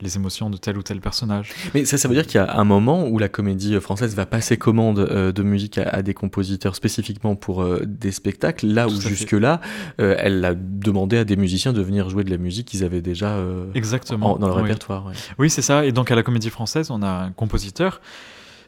[0.01, 1.53] les, émotions de tel ou tel personnage.
[1.73, 4.25] Mais ça, ça veut dire qu'il y a un moment où la comédie française va
[4.25, 8.99] passer commande euh, de musique à, des compositeurs spécifiquement pour euh, des spectacles, là où
[8.99, 9.61] jusque-là,
[9.99, 13.01] euh, elle a demandé à des musiciens de venir jouer de la musique qu'ils avaient
[13.01, 13.37] déjà
[13.73, 14.37] Exactement.
[14.37, 15.11] dans le répertoire.
[15.37, 15.85] Oui, c'est ça.
[15.85, 18.01] Et donc à la comédie française, on a un compositeur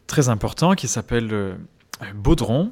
[0.08, 1.58] très important qui s'appelle
[2.16, 2.72] Baudron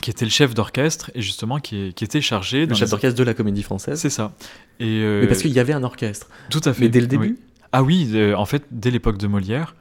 [0.00, 2.66] qui était le chef d'orchestre et justement qui, qui était chargé.
[2.66, 4.00] Le chef d'orchestre de la Comédie Française.
[4.00, 4.32] C'est ça.
[4.80, 6.28] Et Mais parce qu'il y avait un orchestre.
[6.50, 6.82] Tout à fait.
[6.82, 7.38] Mais dès le début.
[7.72, 9.74] Ah oui, en fait, dès l'époque de Molière.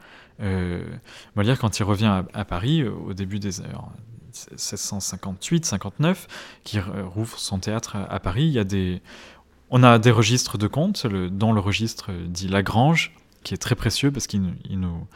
[1.36, 3.51] Molière, quand il revient à, Paris, au début des
[4.55, 6.16] 1758-59,
[6.64, 9.01] qui rouvre son théâtre à, Paris, il y a des,
[9.70, 13.76] on a des registres de comptes, le, dont le registre dit Lagrange, qui est très
[13.76, 15.07] précieux parce qu'il nous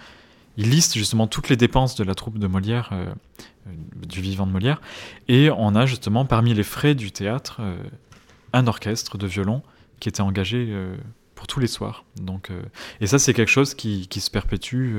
[0.58, 3.14] il liste justement toutes les dépenses de la troupe de Molière, euh, euh,
[3.66, 4.82] du vivant de Molière,
[5.28, 7.76] et on a justement parmi les frais du théâtre euh,
[8.54, 9.64] un orchestre de violon
[10.00, 10.74] qui était engagé
[11.36, 12.06] pour tous les soirs.
[12.22, 12.52] Donc,
[13.02, 14.96] et ça c'est quelque chose qui, se perpétue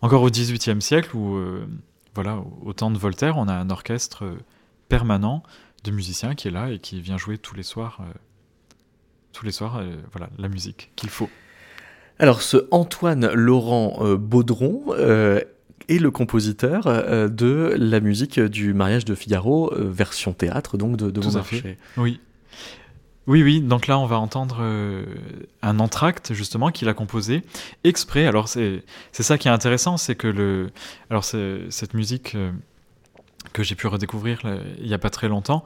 [0.00, 1.38] encore au XVIIIe siècle où
[2.14, 4.24] voilà, au temps de Voltaire, on a un orchestre
[4.88, 5.42] permanent
[5.84, 8.00] de musiciens qui est là et qui vient jouer tous les soirs,
[9.32, 9.82] tous les soirs,
[10.12, 11.28] voilà, la musique qu'il faut.
[12.20, 14.82] Alors, ce Antoine Laurent euh, Baudron
[15.88, 20.96] euh, est le compositeur euh, de la musique du mariage de Figaro, version théâtre, donc
[20.96, 21.78] de, de Beaumarchais.
[21.96, 22.20] Oui.
[23.26, 24.64] Oui, oui, donc là on va entendre
[25.60, 27.42] un entracte justement qu'il a composé
[27.84, 28.26] exprès.
[28.26, 28.82] Alors c'est
[29.12, 30.70] ça qui est intéressant, c'est que le,
[31.10, 32.34] alors cette musique
[33.52, 34.40] que j'ai pu redécouvrir
[34.80, 35.62] il n'y a pas très longtemps,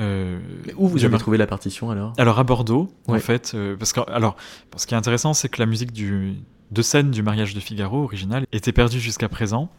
[0.00, 0.38] euh,
[0.76, 2.14] Où vous avez trouvé la partition alors?
[2.16, 3.52] Alors à Bordeaux, en fait.
[3.54, 4.36] Euh, parce que, alors,
[4.76, 6.34] ce qui est intéressant, c'est que la musique du,
[6.72, 9.70] de scène du mariage de Figaro original était perdue jusqu'à présent.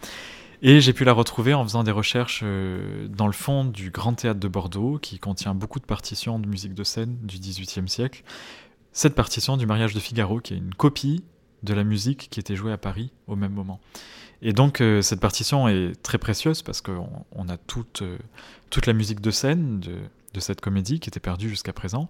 [0.61, 4.13] Et j'ai pu la retrouver en faisant des recherches euh, dans le fond du Grand
[4.13, 8.23] Théâtre de Bordeaux, qui contient beaucoup de partitions de musique de scène du XVIIIe siècle.
[8.93, 11.23] Cette partition du mariage de Figaro, qui est une copie
[11.63, 13.81] de la musique qui était jouée à Paris au même moment.
[14.41, 18.17] Et donc euh, cette partition est très précieuse parce qu'on on a toute, euh,
[18.69, 19.95] toute la musique de scène de,
[20.33, 22.09] de, cette comédie qui était perdue jusqu'à présent.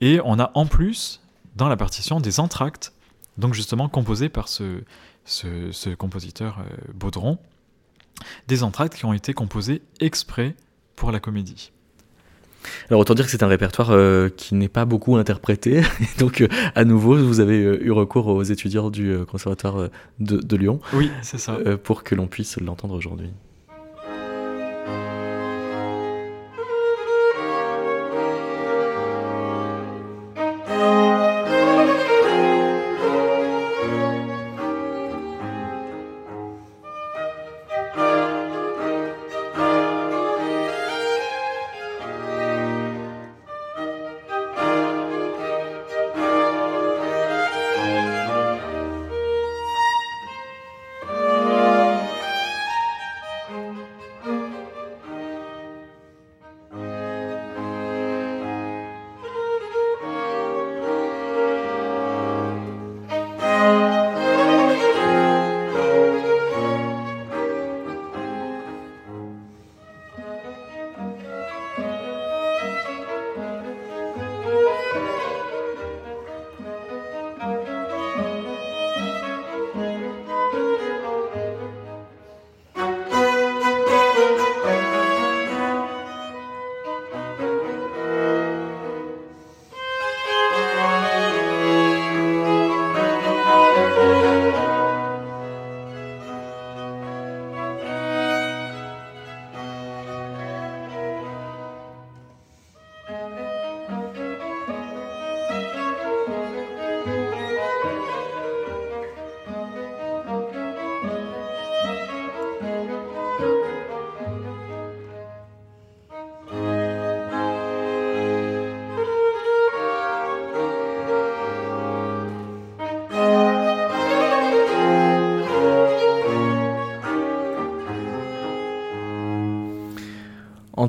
[0.00, 1.20] Et on a en plus
[1.56, 2.92] dans la partition des entractes,
[3.38, 4.82] donc justement composés par ce,
[5.24, 7.38] ce, compositeur euh, Baudron,
[8.48, 10.54] des entractes qui ont été composés exprès
[10.96, 11.72] pour la comédie.
[12.88, 15.82] Alors autant dire que c'est un répertoire euh, qui n'est pas beaucoup interprété.
[16.18, 19.88] Donc euh, à nouveau, vous avez eu recours aux étudiants du conservatoire
[20.20, 20.80] de, de, Lyon.
[20.92, 21.58] Oui, c'est ça.
[21.82, 23.30] pour que l'on puisse l'entendre aujourd'hui.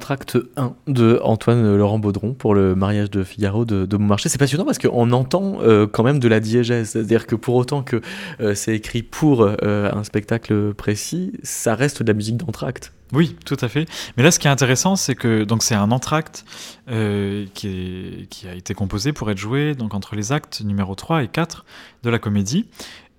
[0.04, 3.98] Entracte 1 de Antoine Laurent Baudron pour le mariage de Figaro de, de.
[4.18, 6.90] C'est passionnant parce qu'on entend euh, quand même de la diégèse.
[6.90, 8.02] C'est-à-dire que pour autant que
[8.42, 9.56] euh, c'est écrit pour euh,
[9.94, 12.92] un spectacle précis, ça reste de la musique d'entracte.
[13.14, 13.88] Oui, tout à fait.
[14.18, 16.44] Mais là, ce qui est intéressant, c'est que donc c'est un entracte
[17.54, 21.64] qui, a été composé pour être joué donc entre les actes numéro 3 et 4
[22.04, 22.66] de la comédie.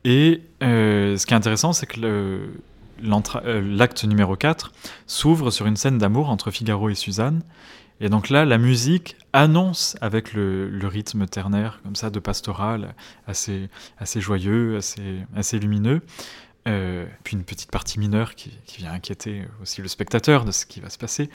[0.05, 2.41] Et ce qui est intéressant, c'est que le,
[3.03, 4.73] l'acte numéro 4
[5.07, 7.43] s'ouvre sur une scène d'amour entre Figaro et Suzanne.
[8.01, 12.95] Et donc là, la musique annonce avec le, rythme ternaire, comme ça, de pastoral,
[13.27, 13.69] assez,
[13.99, 16.03] assez joyeux, assez, assez lumineux.
[16.67, 20.81] Euh, puis une petite partie mineure qui, vient inquiéter aussi le spectateur de ce qui
[20.81, 21.29] va se passer.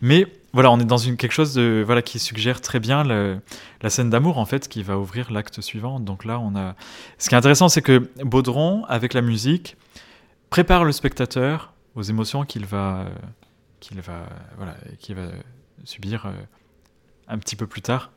[0.00, 4.10] Mais voilà, on est dans quelque chose de, voilà, qui suggère très bien la scène
[4.10, 6.00] d'amour, en fait, qui va ouvrir l'acte suivant.
[6.00, 6.76] Donc là, on a.
[7.18, 9.76] Ce qui est intéressant, c'est que Baudron, avec la musique,
[10.50, 13.06] prépare le spectateur aux émotions qu'il va,
[13.80, 14.26] qu'il va,
[14.56, 15.28] voilà, qu'il va
[15.84, 16.30] subir
[17.28, 18.10] un petit peu plus tard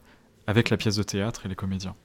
[0.47, 1.95] avec la pièce de théâtre et les comédiens.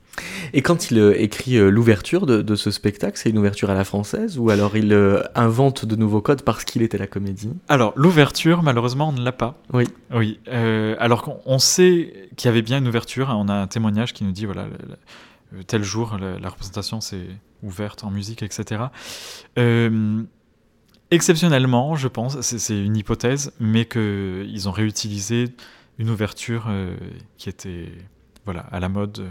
[0.52, 3.84] Et quand il euh, écrit euh, l'ouverture de, ce spectacle, c'est une ouverture à la
[3.84, 7.50] française ou alors il euh, invente de nouveaux codes parce qu'il était la comédie?
[7.68, 9.56] Alors l'ouverture, malheureusement, on ne l'a pas.
[9.72, 9.88] Oui.
[10.14, 10.38] Oui.
[10.46, 13.30] alors qu'on sait qu'il y avait bien une ouverture.
[13.30, 14.66] Hein, on a un témoignage qui nous dit voilà
[15.66, 17.28] tel jour la, représentation s'est
[17.62, 18.84] ouverte en musique, etc.
[21.10, 25.54] exceptionnellement, je pense, c'est une hypothèse, mais qu'ils ont réutilisé
[25.98, 26.68] une ouverture
[27.38, 27.92] qui était
[28.44, 29.24] voilà à la mode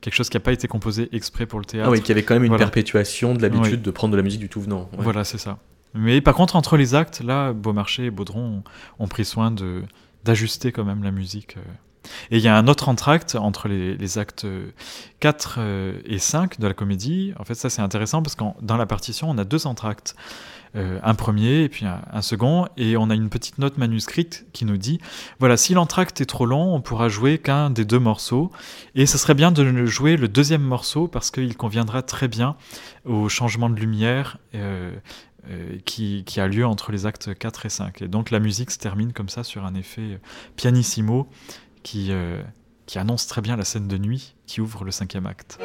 [0.00, 1.88] quelque chose qui n'a pas été composé exprès pour le théâtre.
[1.88, 4.40] Ah oui, qui avait quand même une perpétuation de l'habitude de prendre de la musique
[4.40, 4.88] du tout venant.
[4.98, 5.58] Voilà, c'est ça.
[5.94, 8.62] Mais par contre, entre les actes, là, Beaumarchais et Baudron
[8.98, 9.82] ont, pris soin de
[10.24, 11.56] d'ajuster quand même la musique.
[11.56, 11.60] Euh.
[12.30, 14.46] Et il y a un autre entracte entre les, actes
[15.20, 17.32] 4 euh, et 5 de la comédie.
[17.38, 20.14] En fait, ça c'est intéressant parce que dans la partition, on a deux entractes.
[20.76, 24.66] Euh, un premier et puis un, second, et on a une petite note manuscrite qui
[24.66, 25.00] nous dit
[25.38, 28.52] voilà, si l'entracte est trop long, on pourra jouer qu'un des deux morceaux,
[28.94, 32.56] et ce serait bien de jouer le deuxième morceau parce qu'il conviendra très bien
[33.06, 34.38] au changement de lumière.
[35.50, 38.02] Euh, qui, qui, a lieu entre les actes 4 et 5.
[38.02, 40.20] Et donc la musique se termine comme ça sur un effet
[40.56, 41.30] pianissimo
[41.88, 42.12] qui,
[42.84, 45.58] qui annonce très bien la scène de nuit qui ouvre le cinquième acte.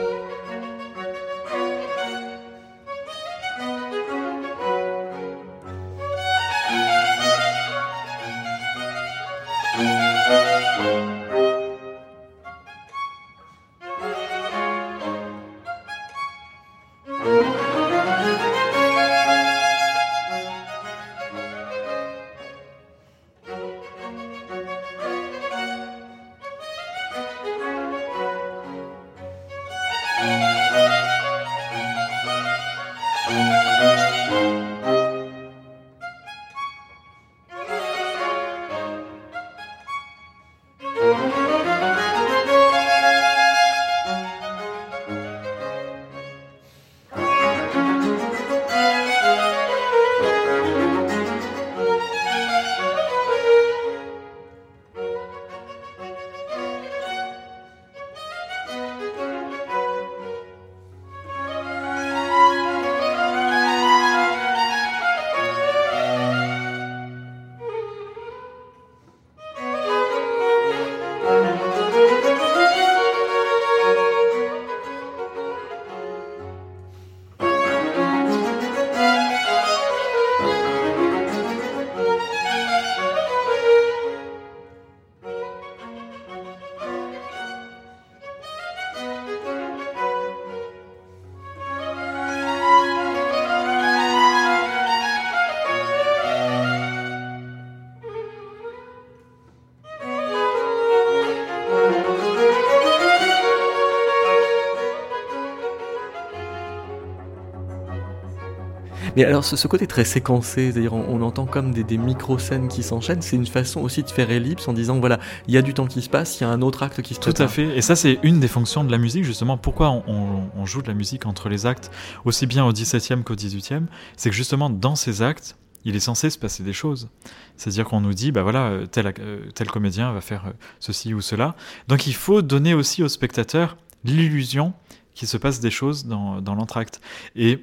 [109.16, 113.36] Mais alors, ce, côté très séquencé, c'est-à-dire on, entend comme des, micro-scènes qui s'enchaînent, c'est
[113.36, 116.02] une façon aussi de faire ellipse en disant voilà, il y a du temps qui
[116.02, 117.96] se passe, il y a un autre acte qui se Tout à fait, et ça,
[117.96, 119.58] c'est une des fonctions de la musique, justement.
[119.58, 121.92] Pourquoi on, joue de la musique entre les actes,
[122.26, 123.84] aussi bien au 17e qu'au 18e
[124.18, 127.10] C'est que justement, dans ces actes, il est censé se passer des choses.
[127.58, 131.20] C'est-à-dire qu'on nous dit, bah voilà, tel, euh, tel comédien va faire euh, ceci ou
[131.20, 131.56] cela.
[131.90, 134.74] Donc il faut donner aussi au spectateur l'illusion
[135.14, 137.02] qu'il se passe des choses dans, dans l'entracte.
[137.36, 137.60] Et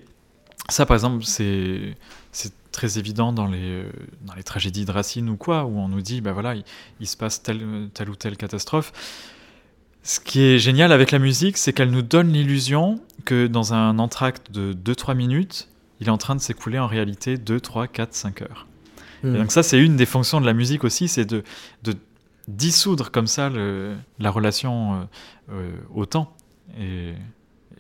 [0.71, 1.97] ça, par exemple, c'est
[2.73, 3.85] très évident dans les,
[4.23, 6.55] dans les tragédies de Racine ou quoi, où on nous dit, ben voilà,
[7.01, 8.93] il, se passe telle, telle ou telle catastrophe.
[10.03, 13.99] Ce qui est génial avec la musique, c'est qu'elle nous donne l'illusion que dans un
[13.99, 15.69] entracte de 2-3 minutes,
[16.01, 18.67] il est en train de s'écouler en réalité 2, 3, 4, 5 heures.
[19.23, 19.37] Et hmm.
[19.37, 21.43] donc ça, c'est une des fonctions de la musique aussi, c'est de,
[21.83, 21.95] de,
[22.49, 25.05] dissoudre comme ça le, la relation euh,
[25.53, 26.35] euh, au temps.
[26.79, 27.13] Et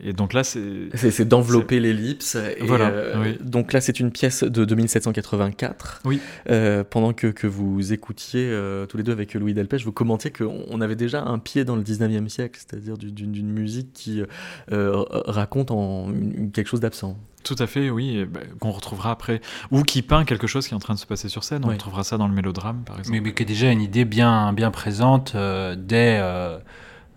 [0.03, 0.89] et donc là, c'est.
[0.95, 2.37] C'est d'envelopper l'ellipse.
[2.61, 2.89] Voilà.
[2.89, 6.03] Euh, donc là, c'est une pièce de 2784.
[6.05, 6.21] Oui.
[6.49, 10.31] Euh, pendant que, que, vous écoutiez euh, tous les deux avec Louis Delpech, vous commentiez
[10.31, 14.23] qu'on avait déjà un pied dans le 19e siècle, c'est-à-dire d'une musique qui
[14.69, 16.13] raconte en
[16.53, 17.19] quelque chose d'absent.
[17.43, 19.41] Tout à fait, oui, bah, qu'on retrouvera après,
[19.71, 21.65] ou qui peint quelque chose qui est en train de se passer sur scène.
[21.65, 23.17] On retrouvera ça dans le mélodrame, par exemple.
[23.17, 26.21] Mais, mais qui est déjà une idée bien, bien présente dès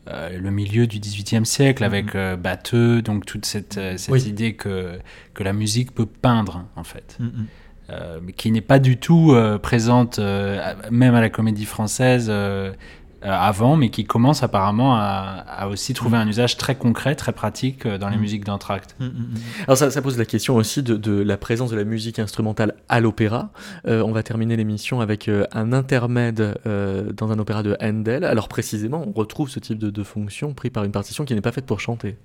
[0.10, 4.54] euh, le milieu du XVIIIe siècle avec euh, Batteux, donc toute cette, euh, cette idée
[4.54, 5.00] que,
[5.34, 7.18] que la musique peut peindre en fait.
[8.22, 12.32] mais qui n'est pas du tout présente, même à la comédie française,
[13.24, 18.10] avant, mais qui commence apparemment à, aussi trouver un usage très concret, très pratique dans
[18.10, 18.96] les musiques d'entracte.
[19.68, 23.52] Alors ça, pose la question aussi de, la présence de la musique instrumentale à l'opéra.
[23.86, 28.24] on va terminer l'émission avec un intermède dans un opéra de Handel.
[28.24, 31.42] Alors précisément, on retrouve ce type de, de fonction pris par une partition qui n'est
[31.42, 32.18] pas faite pour chanter.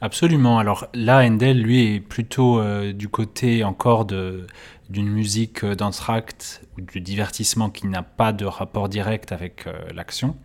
[0.00, 0.58] Absolument.
[0.58, 4.46] Alors là, Handel, lui, est plutôt euh, du côté encore de,
[4.92, 9.72] d'une musique euh, d'entracte ou du divertissement qui n'a pas de rapport direct avec euh,
[9.94, 10.36] l'action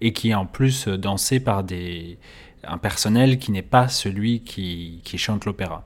[0.00, 2.18] et qui est en plus dansé par des,
[2.64, 5.84] un personnel qui n'est pas celui qui, qui chante l'opéra.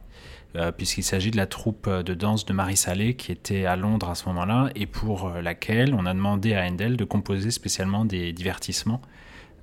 [0.77, 4.15] puisqu'il s'agit de la troupe de danse de Marie Salé qui était à Londres à
[4.15, 9.01] ce moment-là et pour laquelle on a demandé à Handel de composer spécialement des divertissements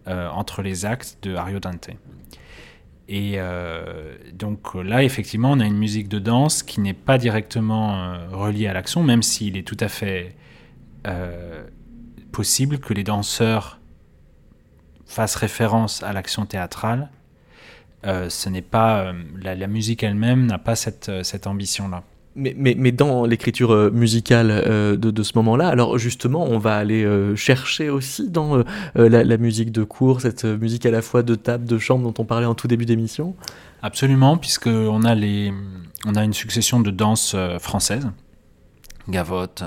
[0.05, 1.89] entre les actes de Ariodante.
[3.09, 7.95] Et euh, donc là, effectivement, on a une musique de danse qui n'est pas directement
[7.95, 10.35] euh, reliée à l'action, même s'il est tout à fait
[11.05, 11.63] euh,
[12.31, 13.79] possible que les danseurs
[15.05, 17.09] fassent référence à l'action théâtrale.
[18.03, 22.03] ce n'est pas la, musique elle-même n'a pas cette, cette ambition-là.
[22.39, 27.35] Mais, dans l'écriture euh, musicale euh, de, ce moment-là, alors justement, on va aller euh,
[27.35, 28.63] chercher aussi dans
[28.93, 32.25] la, musique de cours, cette musique à la fois de table, de chambre dont on
[32.25, 33.35] parlait en tout début d'émission?
[33.81, 38.07] Absolument, puisqu'on a, a une succession de danses françaises,
[39.09, 39.63] gavotte,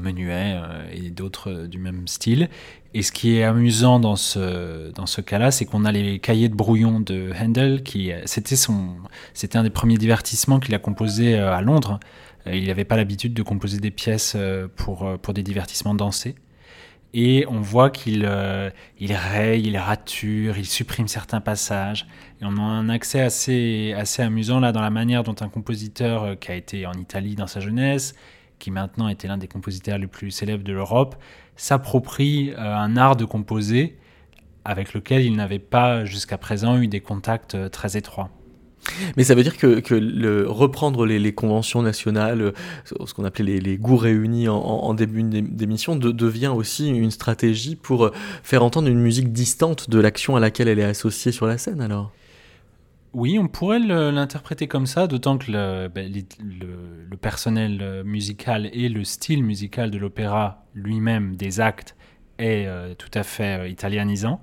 [0.00, 0.60] menuet
[0.92, 2.48] et d'autres du même style.
[2.94, 6.48] Et ce qui est amusant dans ce, dans ce cas-là, c'est qu'on a les cahiers
[6.48, 8.96] de brouillon de Handel, qui c'était son,
[9.34, 12.00] c'était un des premiers divertissements qu'il a composé euh, à Londres.
[12.46, 16.34] Euh, il n'avait pas l'habitude de composer des pièces euh, pour, pour des divertissements dansés.
[17.14, 18.30] Et on voit qu'il
[18.98, 22.06] il raye, il rature, il supprime certains passages.
[22.42, 26.38] Et on a un accès assez, assez amusant là dans la manière dont un compositeur
[26.38, 28.14] qui a été en Italie dans sa jeunesse,
[28.58, 31.16] qui maintenant était l'un des compositeurs les plus célèbres de l'Europe,
[31.58, 33.98] s'approprie euh, un art de composer
[34.64, 38.30] avec lequel il n'avait pas jusqu'à présent eu des contacts euh, très étroits.
[39.16, 42.52] Mais ça veut dire que, que le, reprendre les, conventions nationales, euh,
[43.04, 48.10] ce qu'on appelait les, goûts réunis en, début d'émission, de, devient aussi une stratégie pour
[48.42, 51.82] faire entendre une musique distante de l'action à laquelle elle est associée sur la scène
[51.82, 52.12] alors?
[53.18, 59.02] Oui, on pourrait l'interpréter comme ça, d'autant que ben, le, personnel euh, musical et le
[59.02, 61.96] style musical de l'opéra lui-même, des actes,
[62.38, 64.40] est euh, tout à fait euh, italianisant.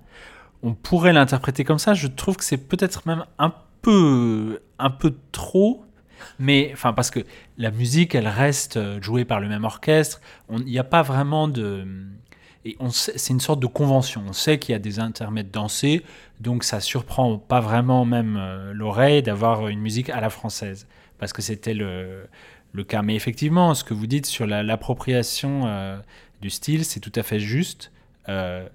[0.62, 5.16] On pourrait l'interpréter comme ça, je trouve que c'est peut-être même un peu, un peu
[5.32, 5.86] trop,
[6.38, 7.22] mais enfin parce que
[7.58, 10.20] la musique, elle reste jouée par le même orchestre,
[10.52, 11.88] il n'y a pas vraiment de
[12.66, 14.24] et c'est une sorte de convention.
[14.28, 16.02] On sait qu'il y a des intermèdes dansés,
[16.40, 20.88] donc ça surprend pas vraiment même euh, l'oreille d'avoir une musique à la française,
[21.20, 22.28] parce que c'était le,
[22.74, 23.04] le, cas.
[23.04, 25.98] Mais effectivement, ce que vous dites sur l'appropriation euh,
[26.42, 27.92] du style, c'est tout à fait juste.
[28.30, 28.68] Euh,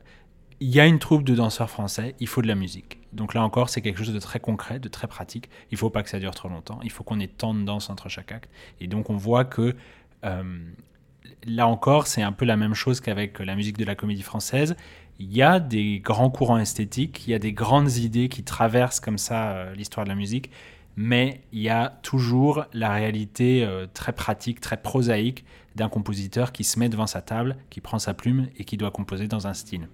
[0.61, 2.99] il y a une troupe de danseurs français, il faut de la musique.
[3.13, 5.49] Donc là encore, c'est quelque chose de très concret, de très pratique.
[5.73, 6.79] Il ne faut pas que ça dure trop longtemps.
[6.85, 8.51] Il faut qu'on ait tant de danse entre chaque acte.
[8.81, 9.75] Et donc on voit que
[11.47, 14.77] là encore, c'est un peu la même chose qu'avec la musique de la comédie française.
[15.19, 19.01] Il y a des grands courants esthétiques, il y a des grandes idées qui traversent
[19.01, 20.51] comme ça euh, l'histoire de la musique,
[20.97, 25.45] mais il y a toujours la réalité euh, très pratique, très prosaïque
[25.77, 28.91] d'un compositeur qui se met devant sa table, qui prend sa plume et qui doit
[28.91, 29.89] composer dans un style.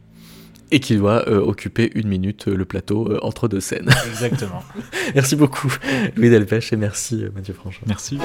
[0.70, 3.88] Et qui doit euh, occuper une minute le plateau entre deux scènes.
[4.06, 4.62] Exactement.
[5.14, 5.72] merci beaucoup
[6.16, 7.82] Louis Delpech et merci Mathieu Franchon.
[7.86, 8.18] Merci.